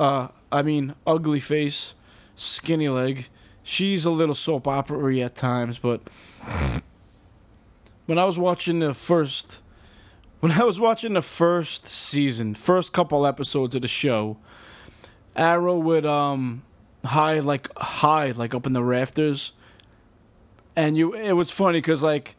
uh, 0.00 0.28
I 0.50 0.62
mean, 0.62 0.94
ugly 1.06 1.40
face, 1.40 1.94
skinny 2.34 2.88
leg. 2.88 3.28
She's 3.62 4.04
a 4.04 4.10
little 4.10 4.34
soap 4.34 4.66
opera 4.66 5.16
at 5.18 5.36
times, 5.36 5.78
but 5.78 6.02
when 8.10 8.18
I 8.18 8.24
was 8.24 8.40
watching 8.40 8.80
the 8.80 8.92
first, 8.92 9.62
when 10.40 10.50
I 10.50 10.64
was 10.64 10.80
watching 10.80 11.12
the 11.12 11.22
first 11.22 11.86
season, 11.86 12.56
first 12.56 12.92
couple 12.92 13.24
episodes 13.24 13.76
of 13.76 13.82
the 13.82 13.88
show, 13.88 14.36
Arrow 15.36 15.78
would 15.78 16.04
um 16.04 16.64
high 17.04 17.38
like 17.38 17.68
high 17.78 18.32
like 18.32 18.52
up 18.52 18.66
in 18.66 18.72
the 18.72 18.82
rafters. 18.82 19.52
And 20.74 20.96
you 20.96 21.14
it 21.14 21.34
was 21.34 21.52
funny 21.52 21.78
because 21.78 22.02
like 22.02 22.34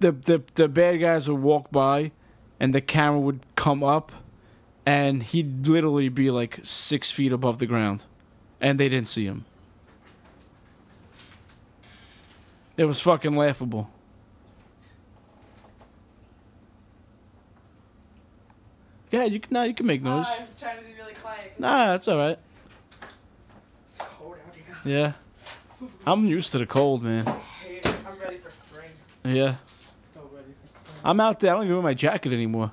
the, 0.00 0.12
the 0.12 0.42
the 0.56 0.68
bad 0.68 0.98
guys 0.98 1.30
would 1.30 1.40
walk 1.40 1.70
by 1.70 2.12
and 2.60 2.74
the 2.74 2.82
camera 2.82 3.20
would 3.20 3.40
come 3.56 3.82
up 3.82 4.12
and 4.84 5.22
he'd 5.22 5.66
literally 5.66 6.10
be 6.10 6.30
like 6.30 6.58
six 6.62 7.10
feet 7.10 7.32
above 7.32 7.60
the 7.60 7.66
ground. 7.66 8.04
And 8.60 8.78
they 8.78 8.90
didn't 8.90 9.08
see 9.08 9.24
him. 9.24 9.46
It 12.76 12.84
was 12.84 13.00
fucking 13.00 13.32
laughable 13.32 13.90
yeah 19.10 19.24
you 19.24 19.40
can 19.40 19.52
now 19.52 19.62
you 19.62 19.74
can 19.74 19.86
make 19.86 20.00
ah, 20.04 20.16
noise 20.16 20.26
Oh, 20.28 20.36
I 20.38 20.42
was 20.44 20.56
trying 20.60 20.78
to 20.78 20.84
be 20.84 20.92
really 20.98 21.14
quiet. 21.14 21.58
nah 21.58 21.86
that's 21.86 22.08
all 22.08 22.18
right 22.18 22.38
It's 23.86 23.98
cold 23.98 24.36
out 24.46 24.54
here. 24.54 24.74
yeah 24.84 25.12
i'm 26.06 26.26
used 26.26 26.52
to 26.52 26.58
the 26.58 26.66
cold 26.66 27.02
man 27.02 27.24
I'm 27.26 28.18
ready 28.20 28.38
for 28.38 28.50
spring. 28.50 28.90
yeah 29.24 29.56
So 30.14 30.20
ready 30.32 30.52
for 30.62 30.68
spring. 30.68 31.00
I'm 31.04 31.20
out 31.20 31.40
there. 31.40 31.52
I 31.52 31.54
don't 31.56 31.64
even 31.64 31.76
wear 31.76 31.82
my 31.82 31.94
jacket 31.94 32.32
anymore. 32.32 32.72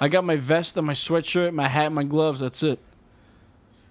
I 0.00 0.08
got 0.08 0.22
my 0.24 0.36
vest 0.36 0.76
and 0.76 0.86
my 0.86 0.92
sweatshirt, 0.92 1.52
my 1.52 1.66
hat, 1.68 1.86
and 1.86 1.94
my 1.94 2.04
gloves. 2.04 2.38
That's 2.40 2.62
it. 2.62 2.78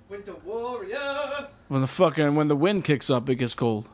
Winter 0.07 0.35
warrior. 0.45 1.49
When 1.67 1.81
the 1.81 1.87
fucking 1.87 2.35
when 2.35 2.47
the 2.47 2.55
wind 2.55 2.85
kicks 2.85 3.09
up, 3.09 3.27
it 3.29 3.35
gets 3.35 3.55
cold. 3.55 3.89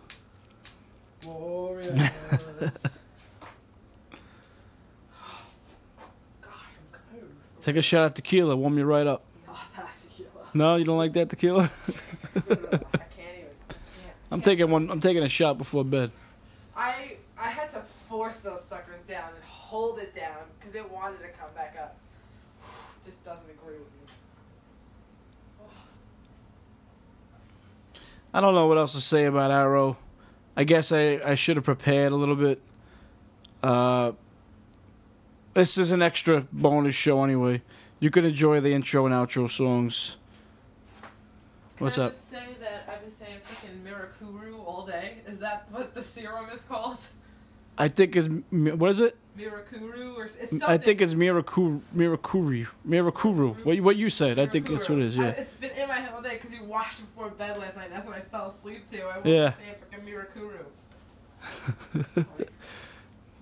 Warriors. 1.26 1.98
Gosh, 6.42 6.76
I'm 6.78 6.88
cold. 6.92 7.24
Take 7.64 7.78
a 7.78 7.82
shot 7.82 8.04
at 8.04 8.16
tequila, 8.16 8.58
warm 8.58 8.78
you 8.78 8.84
right 8.84 9.08
up. 9.08 9.24
Not 9.48 9.56
that 9.78 9.96
tequila. 9.96 10.48
No, 10.54 10.76
you 10.76 10.84
don't 10.84 10.98
like 10.98 11.14
that 11.14 11.30
tequila? 11.30 11.72
I 12.36 12.40
can't 12.42 12.60
even. 12.60 13.52
Can't, 13.70 13.80
I'm 14.30 14.42
taking 14.42 14.70
one. 14.70 14.92
I'm 14.92 15.00
taking 15.00 15.24
a 15.24 15.30
shot 15.30 15.58
before 15.58 15.86
bed. 15.86 16.12
I 16.76 17.16
I 17.40 17.48
had 17.48 17.70
to 17.70 17.80
force 18.10 18.42
those 18.42 18.62
suckers 18.62 19.00
down 19.04 19.30
and 19.34 19.44
hold 19.46 20.00
it 20.00 20.14
down 20.14 20.40
because 20.60 20.76
it 20.76 20.92
wanted 20.92 21.20
to 21.20 21.30
come 21.30 21.48
back 21.56 21.78
up. 21.82 21.96
Just 23.06 23.24
doesn't 23.24 23.50
agree 23.50 23.78
with 23.78 23.88
me. 23.94 24.12
I 28.34 28.42
don't 28.42 28.56
know 28.56 28.68
what 28.68 28.78
else 28.78 28.92
to 28.92 29.00
say 29.00 29.24
about 29.24 29.52
Arrow. 29.52 29.96
I 30.58 30.66
guess 30.66 30.92
I, 30.92 31.22
I 31.26 31.36
should 31.36 31.56
have 31.56 31.64
prepared 31.64 32.12
a 32.12 32.18
little 32.18 32.36
bit. 32.36 32.62
Uh, 33.62 34.12
this 35.54 35.78
is 35.78 35.92
an 35.92 36.02
extra 36.02 36.46
bonus 36.52 36.96
show 36.96 37.24
anyway. 37.24 37.62
You 38.00 38.10
can 38.10 38.26
enjoy 38.26 38.60
the 38.60 38.74
intro 38.74 39.06
and 39.06 39.14
outro 39.14 39.50
songs. 39.50 40.18
What's 41.80 41.98
I 41.98 42.04
up? 42.06 42.12
just 42.12 42.30
say 42.30 42.46
that 42.62 42.88
I've 42.92 43.02
been 43.02 43.14
saying 43.14 43.38
freaking 43.48 43.82
Mirakuru 43.84 44.66
all 44.66 44.86
day? 44.86 45.18
Is 45.28 45.40
that 45.40 45.68
what 45.72 45.94
the 45.94 46.02
serum 46.04 46.50
is 46.50 46.64
called? 46.64 46.98
I 47.78 47.88
think 47.88 48.16
it's 48.16 48.28
what 48.52 48.90
is 48.92 49.00
it? 49.00 49.18
Mirakuru 49.38 50.16
or 50.16 50.26
it's 50.26 50.38
something. 50.50 50.62
I 50.70 50.78
think 50.78 51.02
it's 51.02 51.16
Mirakuru, 51.16 51.82
Mirakuri, 51.96 52.68
Mirakuru. 52.88 53.66
What 53.66 53.76
you- 53.78 53.84
what 53.84 53.96
you 53.96 54.10
said? 54.12 54.38
I 54.38 54.46
think 54.46 54.70
that's 54.70 54.88
what 54.88 55.00
it 55.00 55.06
is. 55.06 55.18
Mirakuru. 55.18 55.22
I- 55.22 55.26
Yeah. 55.26 55.42
it's 55.42 55.54
been 55.56 55.72
in 55.72 55.88
my 55.88 55.96
head 55.96 56.14
all 56.14 56.22
day 56.22 56.34
because 56.36 56.54
you 56.54 56.64
watched 56.66 57.00
before 57.02 57.30
bed 57.30 57.58
last 57.58 57.76
night. 57.78 57.90
That's 57.92 58.06
what 58.06 58.16
I 58.16 58.20
fell 58.22 58.46
asleep 58.48 58.86
to. 58.88 59.02
I 59.02 59.16
woke 59.18 59.26
Yeah. 59.26 59.54
saying 59.54 59.76
freaking 59.82 60.06
Mirakuru. 60.06 60.66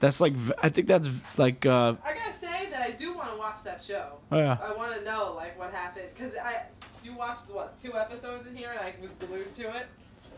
That's 0.02 0.20
like 0.20 0.34
I 0.62 0.68
think 0.70 0.88
that's 0.88 1.08
like 1.38 1.66
uh 1.66 1.94
I 2.04 2.14
gotta 2.14 2.34
say 2.34 2.70
that 2.72 2.82
I 2.82 2.92
do 2.92 3.14
want 3.16 3.32
to 3.32 3.38
watch 3.38 3.64
that 3.64 3.82
show. 3.82 4.14
Oh, 4.32 4.38
yeah. 4.38 4.58
I 4.62 4.74
want 4.74 4.94
to 4.96 5.04
know 5.06 5.34
like 5.38 5.58
what 5.58 5.72
happened 5.72 6.08
because 6.14 6.34
I 6.36 6.64
you 7.04 7.16
watched 7.16 7.50
what 7.50 7.78
two 7.78 7.96
episodes 7.96 8.46
in 8.48 8.56
here 8.56 8.72
and 8.72 8.80
I 8.80 8.94
was 9.02 9.12
glued 9.12 9.56
to 9.56 9.62
it. 9.78 9.86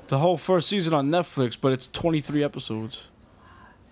The 0.07 0.19
whole 0.19 0.35
first 0.37 0.67
season 0.69 0.93
on 0.93 1.09
Netflix, 1.09 1.57
but 1.59 1.71
it's 1.71 1.87
23 1.87 2.43
episodes. 2.43 3.07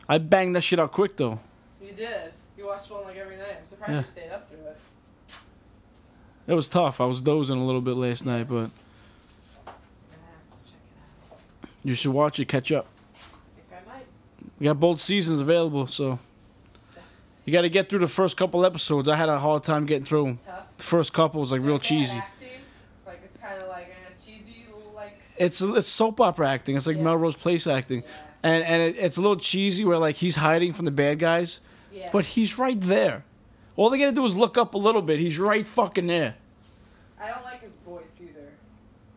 I 0.09 0.17
banged 0.17 0.55
that 0.57 0.61
shit 0.61 0.77
out 0.77 0.91
quick 0.91 1.15
though. 1.17 1.39
You 1.81 1.93
did. 1.93 2.33
You 2.57 2.67
watched 2.67 2.91
one 2.91 3.05
like 3.05 3.15
every 3.17 3.37
night. 3.37 3.55
I'm 3.59 3.65
surprised 3.65 3.91
Yeah. 3.93 3.99
you 4.01 4.05
stayed 4.05 4.29
up 4.31 4.49
through 4.49 4.59
it. 4.67 4.77
It 6.47 6.53
was 6.53 6.67
tough. 6.67 6.99
I 6.99 7.05
was 7.05 7.21
dozing 7.21 7.57
a 7.57 7.65
little 7.65 7.81
bit 7.81 7.95
last 7.95 8.25
night, 8.25 8.49
but 8.49 8.55
I'm 8.55 8.67
gonna 9.65 9.73
have 10.33 10.65
to 10.65 10.69
check 10.69 10.81
it 10.83 11.33
out. 11.33 11.69
you 11.83 11.93
should 11.95 12.11
watch 12.11 12.39
it, 12.41 12.49
catch 12.49 12.71
up. 12.73 12.87
I 13.15 13.19
think 13.55 13.67
I 13.71 13.93
might. 13.93 14.05
We 14.61 14.65
got 14.65 14.79
both 14.79 14.99
seasons 14.99 15.41
available, 15.41 15.87
so 15.87 16.19
you 17.45 17.51
got 17.51 17.61
to 17.61 17.69
get 17.69 17.89
through 17.89 18.01
the 18.01 18.07
first 18.07 18.37
couple 18.37 18.63
episodes. 18.63 19.09
I 19.09 19.15
had 19.15 19.27
a 19.27 19.39
hard 19.39 19.63
time 19.63 19.87
getting 19.87 20.03
through. 20.03 20.37
The 20.77 20.83
first 20.83 21.13
couple 21.13 21.41
was 21.41 21.51
like 21.51 21.61
real 21.61 21.79
cheesy. 21.79 22.19
Acting, 22.19 22.47
like 23.07 23.21
it's 23.25 23.37
kind 23.37 23.59
of 23.59 23.69
like 23.69 23.91
uh, 24.05 24.13
cheesy, 24.23 24.67
like 24.95 25.19
It's 25.35 25.61
it's 25.61 25.87
soap 25.87 26.21
opera 26.21 26.47
acting. 26.47 26.75
It's 26.75 26.85
like 26.85 26.97
Yeah. 26.97 27.01
Melrose 27.01 27.35
Place 27.35 27.65
acting, 27.65 28.03
yeah, 28.03 28.09
and 28.43 28.63
and 28.63 28.81
it, 28.83 28.99
it's 28.99 29.17
a 29.17 29.21
little 29.21 29.35
cheesy 29.35 29.83
where 29.83 29.97
like 29.97 30.17
he's 30.17 30.35
hiding 30.35 30.73
from 30.73 30.85
the 30.85 30.91
bad 30.91 31.17
guys, 31.17 31.61
yeah. 31.91 32.09
but 32.11 32.23
he's 32.25 32.59
right 32.59 32.79
there. 32.79 33.23
All 33.75 33.89
they 33.89 33.97
gotta 33.97 34.11
do 34.11 34.23
is 34.27 34.35
look 34.35 34.59
up 34.59 34.75
a 34.75 34.77
little 34.77 35.01
bit. 35.01 35.19
He's 35.19 35.39
right 35.39 35.65
fucking 35.65 36.05
there. 36.05 36.35
I 37.19 37.29
don't 37.31 37.43
like 37.43 37.63
his 37.63 37.73
voice 37.77 38.21
either. 38.21 38.51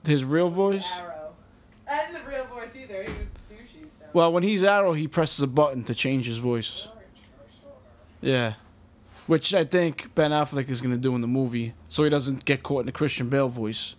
His 0.07 0.25
real 0.25 0.49
voice. 0.49 0.91
Arrow, 0.97 1.35
and 1.87 2.17
the 2.17 2.21
real 2.27 2.45
voice 2.47 2.54
Well, 4.15 4.33
when 4.33 4.45
he's 4.45 4.63
Arrow, 4.63 4.93
he 4.93 5.09
presses 5.09 5.41
a 5.41 5.49
button 5.49 5.83
to 5.85 5.95
change 5.95 6.27
his 6.27 6.39
voice. 6.39 6.87
Yeah. 8.23 8.55
Which 9.27 9.53
I 9.53 9.65
think 9.65 10.15
Ben 10.15 10.31
Affleck 10.31 10.71
is 10.71 10.81
going 10.81 10.95
to 10.95 11.01
do 11.01 11.17
in 11.17 11.21
the 11.21 11.27
movie 11.27 11.75
so 11.89 12.05
he 12.05 12.11
doesn't 12.11 12.45
get 12.45 12.63
caught 12.63 12.81
in 12.81 12.87
the 12.87 12.93
Christian 12.93 13.29
Bale 13.29 13.49
voice. 13.49 13.97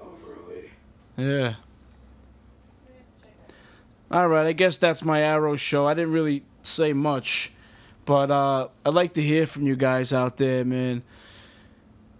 Oh, 0.00 0.08
really? 0.26 0.70
Yeah. 1.18 1.54
Let's 2.88 3.20
check 3.20 3.30
it 3.46 3.54
All 4.10 4.28
right, 4.28 4.46
I 4.46 4.52
guess 4.52 4.78
that's 4.78 5.04
my 5.04 5.20
Arrow 5.20 5.54
show. 5.54 5.86
I 5.86 5.92
didn't 5.92 6.12
really 6.12 6.44
say 6.62 6.94
much, 6.94 7.52
but 8.06 8.30
uh, 8.30 8.68
I'd 8.86 8.94
like 8.94 9.12
to 9.14 9.22
hear 9.22 9.46
from 9.46 9.66
you 9.66 9.76
guys 9.76 10.14
out 10.14 10.38
there, 10.38 10.64
man. 10.64 11.02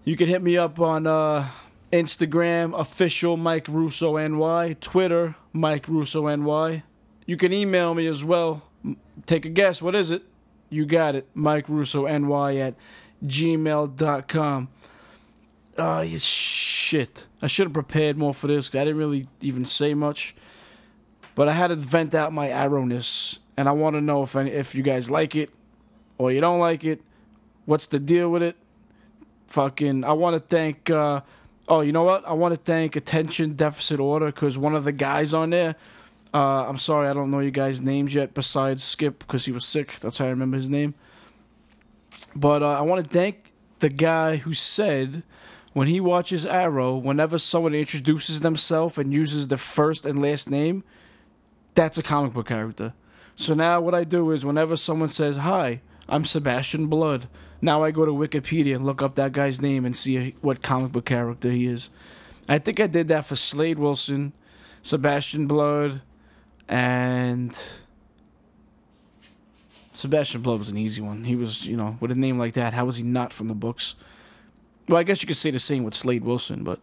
You 0.04 0.16
can 0.16 0.28
hit 0.28 0.42
me 0.42 0.58
up 0.58 0.78
on 0.80 1.06
uh, 1.06 1.48
Instagram, 1.92 2.78
official 2.78 3.38
Mike 3.38 3.68
Russo 3.68 4.18
NY, 4.18 4.76
Twitter, 4.80 5.34
Mike 5.54 5.88
Russo 5.88 6.28
NY. 6.34 6.82
You 7.28 7.36
can 7.36 7.52
email 7.52 7.94
me 7.94 8.06
as 8.06 8.24
well. 8.24 8.62
Take 9.26 9.44
a 9.44 9.50
guess. 9.50 9.82
What 9.82 9.94
is 9.94 10.10
it? 10.10 10.22
You 10.70 10.86
got 10.86 11.14
it. 11.14 11.28
Mike 11.34 11.68
Russo 11.68 12.06
NY 12.06 12.56
at 12.56 12.74
gmail.com. 13.22 14.68
Oh, 15.76 16.00
you 16.00 16.18
shit. 16.18 17.26
I 17.42 17.46
should 17.46 17.66
have 17.66 17.74
prepared 17.74 18.16
more 18.16 18.32
for 18.32 18.46
this. 18.46 18.74
I 18.74 18.78
didn't 18.78 18.96
really 18.96 19.28
even 19.42 19.66
say 19.66 19.92
much. 19.92 20.34
But 21.34 21.48
I 21.48 21.52
had 21.52 21.66
to 21.66 21.74
vent 21.76 22.14
out 22.14 22.32
my 22.32 22.48
arrowness, 22.48 23.40
and 23.58 23.68
I 23.68 23.72
want 23.72 23.94
to 23.96 24.00
know 24.00 24.22
if 24.22 24.34
if 24.34 24.74
you 24.74 24.82
guys 24.82 25.10
like 25.10 25.36
it 25.36 25.50
or 26.16 26.32
you 26.32 26.40
don't 26.40 26.60
like 26.60 26.82
it. 26.82 27.02
What's 27.66 27.88
the 27.88 28.00
deal 28.00 28.30
with 28.30 28.42
it? 28.42 28.56
Fucking, 29.48 30.02
I 30.02 30.14
want 30.14 30.34
to 30.34 30.40
thank. 30.40 30.88
Uh, 30.88 31.20
oh, 31.68 31.82
you 31.82 31.92
know 31.92 32.04
what? 32.04 32.26
I 32.26 32.32
want 32.32 32.54
to 32.54 32.60
thank 32.60 32.96
Attention 32.96 33.52
Deficit 33.52 34.00
Order 34.00 34.26
because 34.26 34.56
one 34.56 34.74
of 34.74 34.84
the 34.84 34.92
guys 34.92 35.34
on 35.34 35.50
there. 35.50 35.76
Uh, 36.32 36.66
I'm 36.68 36.76
sorry, 36.76 37.08
I 37.08 37.12
don't 37.12 37.30
know 37.30 37.38
you 37.38 37.50
guys' 37.50 37.80
names 37.80 38.14
yet. 38.14 38.34
Besides 38.34 38.82
Skip, 38.82 39.20
because 39.20 39.46
he 39.46 39.52
was 39.52 39.64
sick. 39.64 39.98
That's 40.00 40.18
how 40.18 40.26
I 40.26 40.30
remember 40.30 40.56
his 40.56 40.70
name. 40.70 40.94
But 42.34 42.62
uh, 42.62 42.72
I 42.72 42.82
want 42.82 43.04
to 43.04 43.10
thank 43.10 43.52
the 43.78 43.88
guy 43.88 44.36
who 44.36 44.52
said 44.52 45.22
when 45.72 45.88
he 45.88 46.00
watches 46.00 46.44
Arrow, 46.44 46.96
whenever 46.96 47.38
someone 47.38 47.74
introduces 47.74 48.40
themselves 48.40 48.98
and 48.98 49.14
uses 49.14 49.48
the 49.48 49.56
first 49.56 50.04
and 50.04 50.20
last 50.20 50.50
name, 50.50 50.82
that's 51.74 51.98
a 51.98 52.02
comic 52.02 52.32
book 52.32 52.48
character. 52.48 52.94
So 53.36 53.54
now 53.54 53.80
what 53.80 53.94
I 53.94 54.04
do 54.04 54.32
is 54.32 54.44
whenever 54.44 54.76
someone 54.76 55.08
says, 55.08 55.36
Hi, 55.36 55.80
I'm 56.08 56.24
Sebastian 56.24 56.88
Blood, 56.88 57.28
now 57.60 57.84
I 57.84 57.90
go 57.90 58.04
to 58.04 58.12
Wikipedia 58.12 58.74
and 58.76 58.84
look 58.86 59.02
up 59.02 59.14
that 59.14 59.32
guy's 59.32 59.60
name 59.60 59.84
and 59.84 59.94
see 59.94 60.34
what 60.40 60.62
comic 60.62 60.92
book 60.92 61.04
character 61.04 61.50
he 61.50 61.66
is. 61.66 61.90
I 62.48 62.58
think 62.58 62.80
I 62.80 62.86
did 62.86 63.08
that 63.08 63.26
for 63.26 63.36
Slade 63.36 63.78
Wilson, 63.78 64.32
Sebastian 64.82 65.46
Blood, 65.46 66.02
and 66.68 67.56
Sebastian 69.92 70.42
Blood 70.42 70.58
was 70.58 70.70
an 70.70 70.78
easy 70.78 71.02
one. 71.02 71.24
He 71.24 71.34
was, 71.34 71.66
you 71.66 71.76
know, 71.76 71.96
with 72.00 72.12
a 72.12 72.14
name 72.14 72.38
like 72.38 72.54
that, 72.54 72.74
how 72.74 72.84
was 72.84 72.98
he 72.98 73.04
not 73.04 73.32
from 73.32 73.48
the 73.48 73.54
books? 73.54 73.96
Well, 74.88 74.98
I 74.98 75.02
guess 75.02 75.22
you 75.22 75.26
could 75.26 75.36
say 75.36 75.50
the 75.50 75.58
same 75.58 75.84
with 75.84 75.94
Slade 75.94 76.24
Wilson, 76.24 76.64
but 76.64 76.80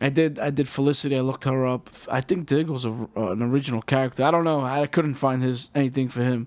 I 0.00 0.08
did 0.08 0.38
I 0.38 0.50
did 0.50 0.68
Felicity. 0.68 1.16
I 1.16 1.20
looked 1.20 1.44
her 1.44 1.66
up. 1.66 1.90
I 2.10 2.20
think 2.20 2.46
Diggle's 2.46 2.84
a, 2.84 2.90
uh, 3.16 3.32
an 3.32 3.42
original 3.42 3.82
character. 3.82 4.22
I 4.22 4.30
don't 4.30 4.44
know. 4.44 4.62
I 4.62 4.86
couldn't 4.86 5.14
find 5.14 5.42
his 5.42 5.70
anything 5.74 6.08
for 6.08 6.22
him. 6.22 6.46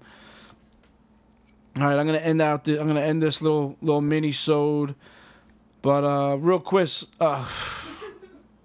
All 1.78 1.86
right, 1.86 1.98
I'm 1.98 2.06
gonna 2.06 2.20
end 2.20 2.42
out. 2.42 2.66
The, 2.66 2.80
I'm 2.80 2.88
gonna 2.88 3.02
end 3.02 3.22
this 3.22 3.42
little 3.42 3.78
little 3.82 4.02
mini 4.02 4.32
sode, 4.32 4.96
but 5.82 6.04
uh, 6.04 6.38
real 6.38 6.60
quiz. 6.60 7.10
Uh, 7.20 7.48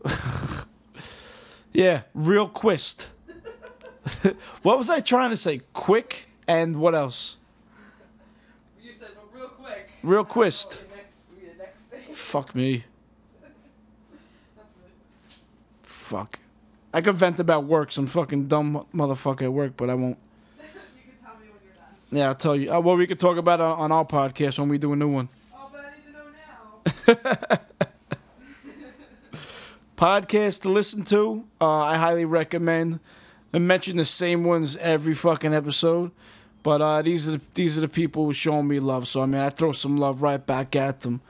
yeah, 1.73 2.03
real 2.15 2.49
quist. 2.49 3.13
what 4.63 4.79
was 4.79 4.91
I 4.91 5.01
trying 5.01 5.31
to 5.31 5.37
say? 5.37 5.63
Quick 5.73 6.29
and 6.47 6.77
what 6.77 6.95
else? 6.95 7.37
You 8.83 8.93
said, 8.93 9.09
but 9.15 9.39
real 9.39 9.49
quick. 9.49 9.91
Real 10.03 10.25
quist. 10.25 10.75
what 10.75 10.89
your 10.89 10.97
next, 10.97 11.21
your 11.43 11.55
next 11.59 11.81
thing. 11.83 12.15
Fuck 12.15 12.55
me. 12.55 12.85
That's 13.43 13.55
really 14.81 14.93
Fuck. 15.83 16.39
I 16.93 17.01
could 17.01 17.15
vent 17.17 17.39
about 17.39 17.65
work, 17.65 17.93
some 17.93 18.07
fucking 18.07 18.47
dumb 18.47 18.87
motherfucker 18.95 19.43
at 19.43 19.53
work, 19.53 19.73
but 19.77 19.91
I 19.91 19.95
won't. 19.95 20.17
you 20.59 20.65
can 20.65 20.73
tell 21.23 21.35
me 21.35 21.49
when 21.51 21.61
you're 21.63 21.75
done. 21.75 22.19
Yeah, 22.19 22.29
I'll 22.29 22.35
tell 22.35 22.57
you. 22.57 22.73
Uh, 22.73 22.81
well, 22.81 22.97
we 22.97 23.07
could 23.07 23.21
talk 23.21 23.37
about 23.37 23.61
it 23.61 23.65
on 23.65 23.93
our 23.93 24.07
podcast 24.07 24.59
when 24.59 24.69
we 24.69 24.79
do 24.79 24.93
a 24.93 24.97
new 24.97 25.09
one. 25.09 25.29
Oh, 25.55 25.69
but 25.71 25.85
I 25.85 25.91
need 25.97 26.05
to 27.07 27.17
know 27.17 27.49
now. 27.51 27.61
Podcast 29.99 30.63
to 30.63 30.69
listen 30.69 31.03
to, 31.07 31.45
uh, 31.61 31.79
I 31.81 31.97
highly 31.97 32.25
recommend. 32.25 33.01
I 33.53 33.59
mention 33.59 33.97
the 33.97 34.05
same 34.05 34.45
ones 34.45 34.77
every 34.77 35.15
fucking 35.15 35.55
episode, 35.55 36.11
but 36.63 36.83
uh, 36.83 37.01
these 37.03 37.29
are 37.29 37.33
the, 37.33 37.41
these 37.55 37.79
are 37.79 37.81
the 37.81 37.89
people 37.89 38.27
who 38.27 38.33
showing 38.33 38.69
me 38.69 38.79
love. 38.79 39.09
So 39.09 39.23
I 39.23 39.27
mean, 39.27 39.41
I 39.41 39.51
throw 39.51 39.73
some 39.73 39.97
love 39.97 40.23
right 40.23 40.45
back 40.45 40.77
at 40.77 41.01
them. 41.01 41.23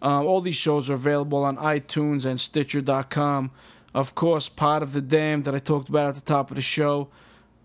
Uh, 0.00 0.22
all 0.22 0.40
these 0.40 0.56
shows 0.56 0.88
are 0.90 0.94
available 0.94 1.42
on 1.42 1.56
iTunes 1.56 2.26
and 2.26 2.38
Stitcher.com. 2.38 3.50
Of 3.94 4.14
course, 4.14 4.48
Pod 4.48 4.82
of 4.82 4.92
the 4.92 5.00
Damned 5.00 5.44
that 5.44 5.54
I 5.54 5.58
talked 5.58 5.88
about 5.88 6.08
at 6.08 6.14
the 6.16 6.20
top 6.20 6.50
of 6.50 6.56
the 6.56 6.62
show. 6.62 7.08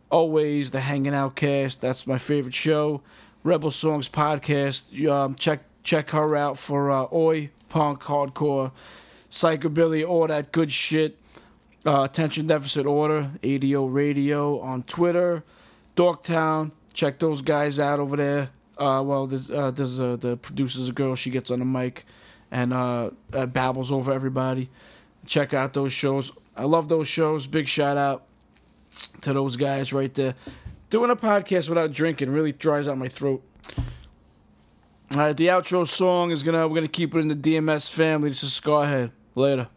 Always 0.10 0.72
the 0.72 0.80
Hanging 0.80 1.14
Out 1.14 1.36
Cast. 1.36 1.82
That's 1.82 2.08
my 2.08 2.18
favorite 2.18 2.54
show. 2.54 3.02
Rebel 3.44 3.72
Songs 3.72 4.10
podcast. 4.10 5.08
Um, 5.08 5.36
check 5.36 5.62
check 5.84 6.10
her 6.12 6.36
out 6.36 6.58
for 6.58 6.90
uh, 6.90 7.08
oi 7.12 7.52
punk 7.70 8.02
hardcore, 8.02 8.72
psychobilly, 9.30 10.08
all 10.08 10.28
that 10.28 10.52
good 10.52 10.72
shit 10.72 11.18
uh, 11.86 12.04
Attention 12.04 12.48
Deficit 12.48 12.86
Order, 12.86 13.32
ADO 13.44 13.86
Radio 13.86 14.60
on 14.60 14.84
Twitter, 14.84 15.44
Dorktown. 15.96 16.72
Check 16.94 17.20
those 17.20 17.42
guys 17.42 17.80
out 17.80 18.00
over 18.00 18.16
there. 18.18 18.50
Uh, 18.78 19.04
well, 19.06 19.28
there's, 19.28 19.50
uh, 19.52 19.72
there's 19.72 20.00
uh, 20.00 20.16
the 20.16 20.38
producer's 20.38 20.90
a 20.90 20.94
girl. 20.94 21.16
She 21.16 21.30
gets 21.30 21.52
on 21.52 21.60
the 21.60 21.66
mic 21.66 22.06
and 22.52 22.74
uh, 22.74 23.12
uh, 23.34 23.46
babbles 23.46 23.92
over 23.92 24.12
everybody. 24.12 24.70
Check 25.26 25.54
out 25.54 25.74
those 25.74 25.94
shows. 25.94 26.32
I 26.56 26.64
love 26.64 26.90
those 26.90 27.08
shows. 27.08 27.48
Big 27.48 27.68
shout 27.68 27.98
out 27.98 28.24
to 29.22 29.34
those 29.34 29.58
guys 29.58 29.94
right 29.94 30.14
there. 30.14 30.36
Doing 30.90 31.12
a 31.12 31.16
podcast 31.16 31.70
without 31.70 31.92
drinking 31.92 32.32
really 32.32 32.52
dries 32.52 32.88
out 32.88 32.98
my 32.98 33.08
throat. 33.08 33.44
All 35.12 35.22
right, 35.22 35.38
the 35.38 35.48
outro 35.48 35.88
song 35.88 36.32
is 36.32 36.44
gonna 36.44 36.68
we're 36.68 36.76
gonna 36.76 36.88
keep 36.88 37.16
it 37.16 37.20
in 37.20 37.28
the 37.28 37.36
DMS 37.36 37.90
family. 37.90 38.30
This 38.30 38.44
is 38.44 38.60
Scarhead. 38.60 39.12
Later. 39.36 39.68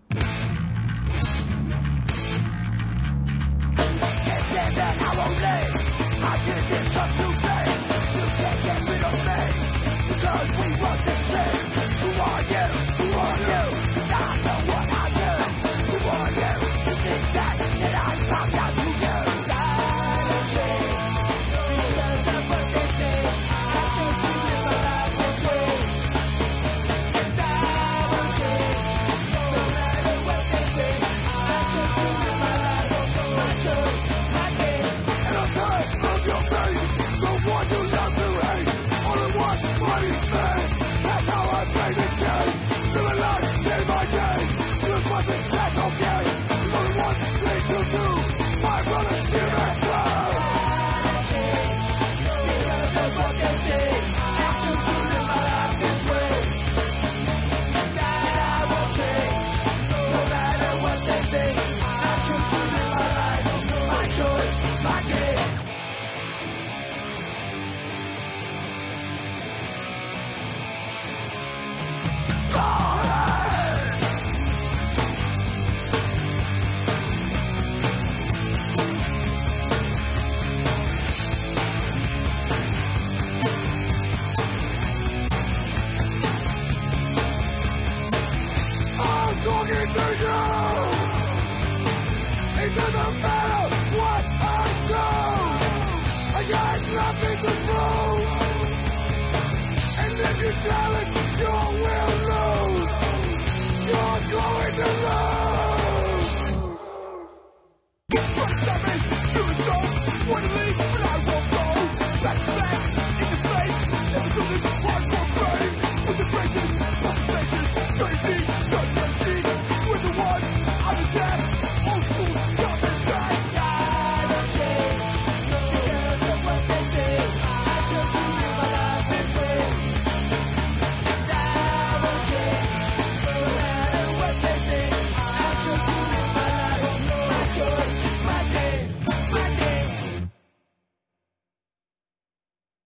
Tell 100.63 101.02